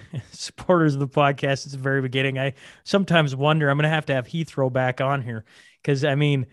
[0.33, 2.39] supporters of the podcast since the very beginning.
[2.39, 2.55] I
[2.85, 5.45] sometimes wonder I'm going to have to have Heathrow back on here
[5.83, 6.47] because I mean,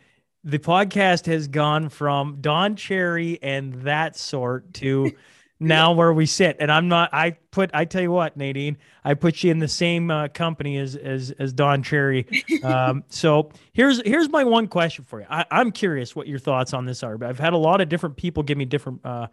[0.44, 5.12] the podcast has gone from Don Cherry and that sort to
[5.62, 6.58] now where we sit.
[6.60, 7.14] And I'm not.
[7.14, 7.70] I put.
[7.74, 11.32] I tell you what, Nadine, I put you in the same uh, company as as
[11.40, 12.26] as Don Cherry.
[12.64, 15.28] Um, so here's here's my one question for you.
[15.30, 17.18] I, I'm curious what your thoughts on this are.
[17.18, 19.06] But I've had a lot of different people give me different.
[19.06, 19.28] Uh,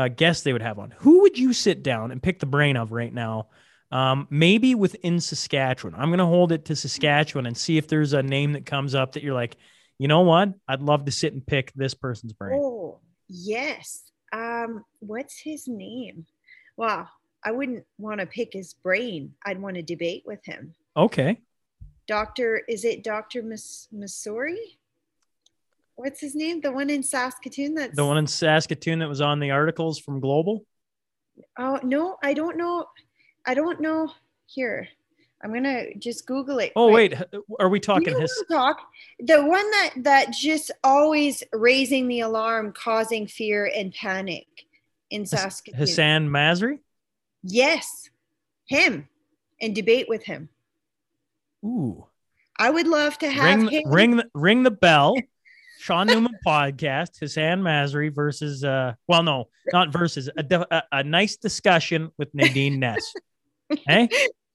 [0.00, 0.94] uh, guests they would have on.
[0.98, 3.48] Who would you sit down and pick the brain of right now?
[3.92, 5.94] Um, maybe within Saskatchewan.
[5.94, 8.94] I'm going to hold it to Saskatchewan and see if there's a name that comes
[8.94, 9.56] up that you're like,
[9.98, 10.54] you know what?
[10.66, 12.58] I'd love to sit and pick this person's brain.
[12.62, 14.10] Oh, yes.
[14.32, 16.24] Um, what's his name?
[16.76, 17.10] Well,
[17.44, 19.34] I wouldn't want to pick his brain.
[19.44, 20.74] I'd want to debate with him.
[20.96, 21.40] Okay.
[22.06, 23.42] Doctor, is it Dr.
[23.42, 24.78] Mis- Missouri?
[26.00, 26.62] What's his name?
[26.62, 30.18] The one in Saskatoon that's The one in Saskatoon that was on the articles from
[30.18, 30.64] Global.
[31.58, 32.86] Oh no, I don't know.
[33.44, 34.10] I don't know.
[34.46, 34.88] Here,
[35.44, 36.72] I'm gonna just Google it.
[36.74, 37.18] Oh, quick.
[37.20, 37.42] wait.
[37.58, 38.44] Are we talking his?
[38.50, 38.78] talk
[39.18, 44.46] the one that that just always raising the alarm, causing fear and panic
[45.10, 45.78] in Saskatoon.
[45.78, 46.78] Hassan Masri?
[47.42, 48.08] Yes,
[48.64, 49.06] him,
[49.60, 50.48] and debate with him.
[51.62, 52.06] Ooh.
[52.58, 53.82] I would love to have Ring, him.
[53.92, 55.14] ring, the- ring the bell.
[55.90, 61.36] Shaun Newman podcast, Hassan Masri versus, uh, well, no, not versus, a, a, a nice
[61.36, 63.12] discussion with Nadine Ness.
[63.88, 64.08] Hey?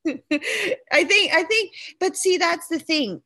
[0.08, 3.22] I think I think but see that's the thing.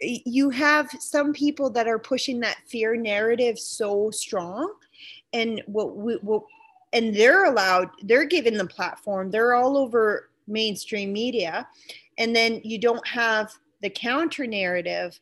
[0.00, 4.74] You have some people that are pushing that fear narrative so strong
[5.32, 6.42] and what we what
[6.92, 9.30] and they're allowed they're given the platform.
[9.30, 11.68] They're all over mainstream media
[12.18, 15.18] and then you don't have the counter narrative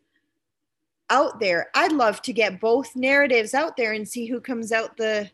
[1.11, 1.71] out there.
[1.75, 5.31] I'd love to get both narratives out there and see who comes out the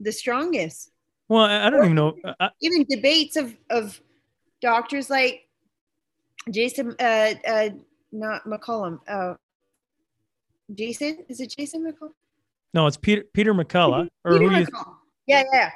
[0.00, 0.90] the strongest
[1.28, 2.16] Well, I I don't even know.
[2.40, 4.00] I, even debates of of
[4.60, 5.48] doctors like
[6.50, 7.68] Jason uh uh
[8.12, 9.34] not McCollum uh
[10.74, 12.12] Jason is it Jason McCollum
[12.72, 14.08] no, it's Peter Peter McCullough.
[14.24, 14.66] Or Peter who do you,
[15.26, 15.70] yeah yeah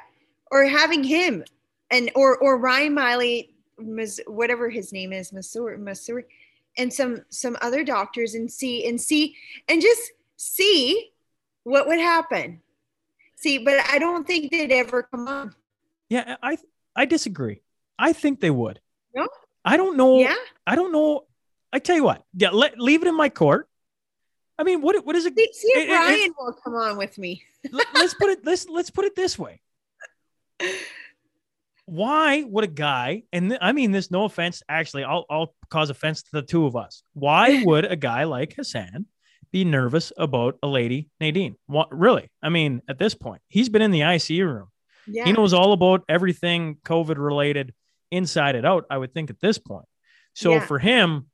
[0.51, 1.43] or having him
[1.91, 3.49] and or or Ryan Meili
[4.27, 6.25] whatever his name is Missouri Missouri
[6.79, 9.35] and some some other doctors and see and see
[9.67, 11.11] and just see
[11.63, 12.61] what would happen
[13.35, 15.53] see but I don't think they'd ever come on
[16.09, 16.57] yeah, I
[16.95, 17.61] I disagree.
[17.99, 18.81] I think they would.
[19.15, 19.27] No?
[19.63, 20.17] I don't know.
[20.17, 20.33] yeah
[20.65, 21.25] I don't know.
[21.71, 22.23] I tell you what.
[22.33, 23.69] Yeah, let leave it in my court.
[24.57, 25.37] I mean, what what is it?
[25.37, 28.43] see, see if it- it- Ryan will come on with me let- let's put it
[28.43, 29.61] let's let's put it this way.
[31.89, 36.21] Why would a guy and I mean this no offense actually I'll I'll cause offense
[36.23, 37.03] to the two of us.
[37.13, 39.05] Why would a guy like Hassan
[39.51, 41.55] be nervous about a lady Nadine?
[41.65, 42.29] What really?
[42.43, 44.67] I mean at this point he's been in the ICU room.
[45.07, 47.73] yeah He knows all about everything COVID related
[48.11, 49.85] inside and out I would think at this point.
[50.33, 50.65] So Yeah.
[50.65, 51.27] for him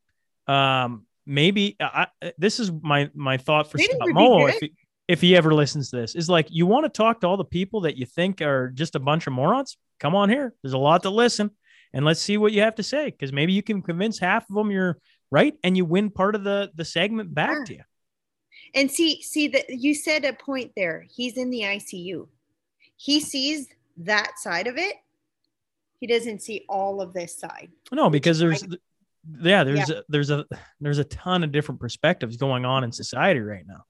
[0.47, 4.73] um maybe I, this is my my thought for Scott Moe if he,
[5.07, 7.43] if he ever listens to this is like you want to talk to all the
[7.45, 10.77] people that you think are just a bunch of morons come on here there's a
[10.77, 11.49] lot to listen
[11.93, 14.55] and let's see what you have to say because maybe you can convince half of
[14.55, 14.97] them you're
[15.31, 17.65] right and you win part of the the segment back Yeah.
[17.65, 17.83] to you
[18.73, 21.05] And see, see that you said a point there.
[21.15, 22.27] He's in the ICU.
[22.97, 24.95] He sees that side of it.
[25.99, 27.69] He doesn't see all of this side.
[27.91, 28.63] no because there's
[29.41, 30.45] yeah there's a, there's a
[30.79, 33.83] there's a ton of different perspectives going on in society right now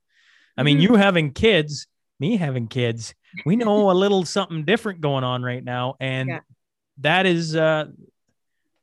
[0.57, 0.81] i mean Mhm.
[0.81, 1.87] you having kids
[2.19, 3.13] me having kids
[3.45, 6.39] we know a little something different going on right now and Yeah.
[6.99, 7.85] that is uh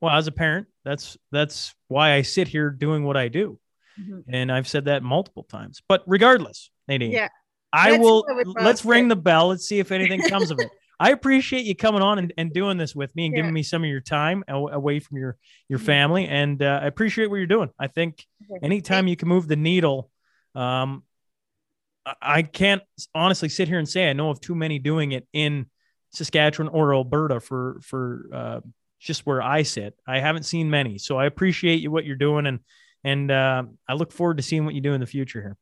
[0.00, 3.58] well as a parent that's that's why i sit here doing what i do
[4.00, 4.24] Mhm.
[4.28, 7.28] and i've said that multiple times but regardless nadine Yeah.
[7.72, 10.70] i That's will I let's ring the bell let's see if anything comes of it
[11.00, 13.40] i appreciate you coming on and, and doing this with me and Yeah.
[13.42, 15.36] giving me some of your time away from your
[15.68, 15.84] your Mhm.
[15.84, 18.26] family and uh, i appreciate what you're doing i think
[18.62, 20.10] anytime you can move the needle
[20.54, 21.02] um
[22.20, 22.82] I- can't
[23.14, 25.66] honestly sit here and say i know of too many doing it in
[26.12, 28.60] saskatchewan or alberta for for uh
[28.98, 32.46] just where i sit i haven't seen many so i appreciate you what you're doing
[32.46, 32.60] and
[33.04, 35.56] and uh, i look forward to seeing what you do in the future here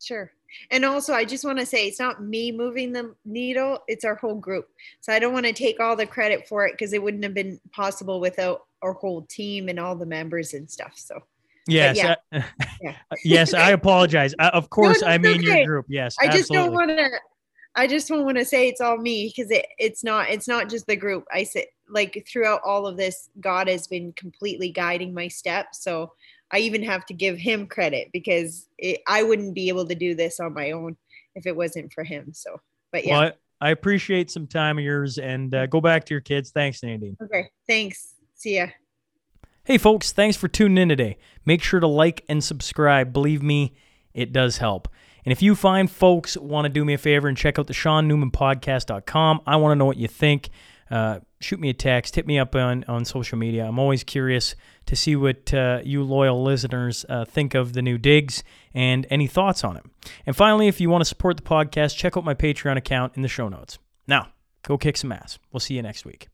[0.00, 0.30] Sure.
[0.70, 4.14] And also, I just want to say it's not me moving the needle, it's our
[4.14, 4.68] whole group.
[5.00, 7.34] So I don't want to take all the credit for it because it wouldn't have
[7.34, 10.92] been possible without our whole team and all the members and stuff.
[10.96, 11.22] So,
[11.68, 11.96] yes.
[11.96, 12.14] yeah.
[12.32, 12.42] uh,
[12.80, 12.94] Yeah.
[13.24, 13.54] yes.
[13.54, 14.34] I apologize.
[14.38, 15.86] Uh, of course, no, I mean your group.
[15.88, 16.16] Yes.
[16.20, 17.08] I just don't want to.
[17.74, 20.30] I just don't want to say it's all me because it, it's not.
[20.30, 21.24] It's not just the group.
[21.32, 25.82] I say like throughout all of this, God has been completely guiding my steps.
[25.82, 26.12] So
[26.50, 30.14] I even have to give Him credit because it, I wouldn't be able to do
[30.14, 30.96] this on my own
[31.34, 32.32] if it wasn't for Him.
[32.32, 32.60] So,
[32.92, 33.18] but yeah.
[33.18, 36.50] Well, I, I appreciate some time of yours and uh, go back to your kids.
[36.50, 37.16] Thanks, Nadine.
[37.22, 37.50] Okay.
[37.66, 38.14] Thanks.
[38.34, 38.68] See ya.
[39.68, 41.18] Hey, folks, thanks for tuning in today.
[41.44, 43.12] Make sure to like and subscribe.
[43.12, 43.74] Believe me,
[44.14, 44.88] it does help.
[45.26, 47.74] And if you find folks want to do me a favor and check out the
[47.74, 50.48] Shaun Newman podcast.com, I want to know what you think.
[50.90, 53.66] Uh, shoot me a text, hit me up on, on social media.
[53.66, 54.56] I'm always curious
[54.86, 58.42] to see what uh, you loyal listeners uh, think of the new digs
[58.72, 59.84] and any thoughts on it.
[60.24, 63.22] And finally, if you want to support the podcast, check out my Patreon account in
[63.22, 63.78] the show notes.
[64.06, 64.28] Now,
[64.62, 65.38] go kick some ass.
[65.52, 66.28] We'll see you next week.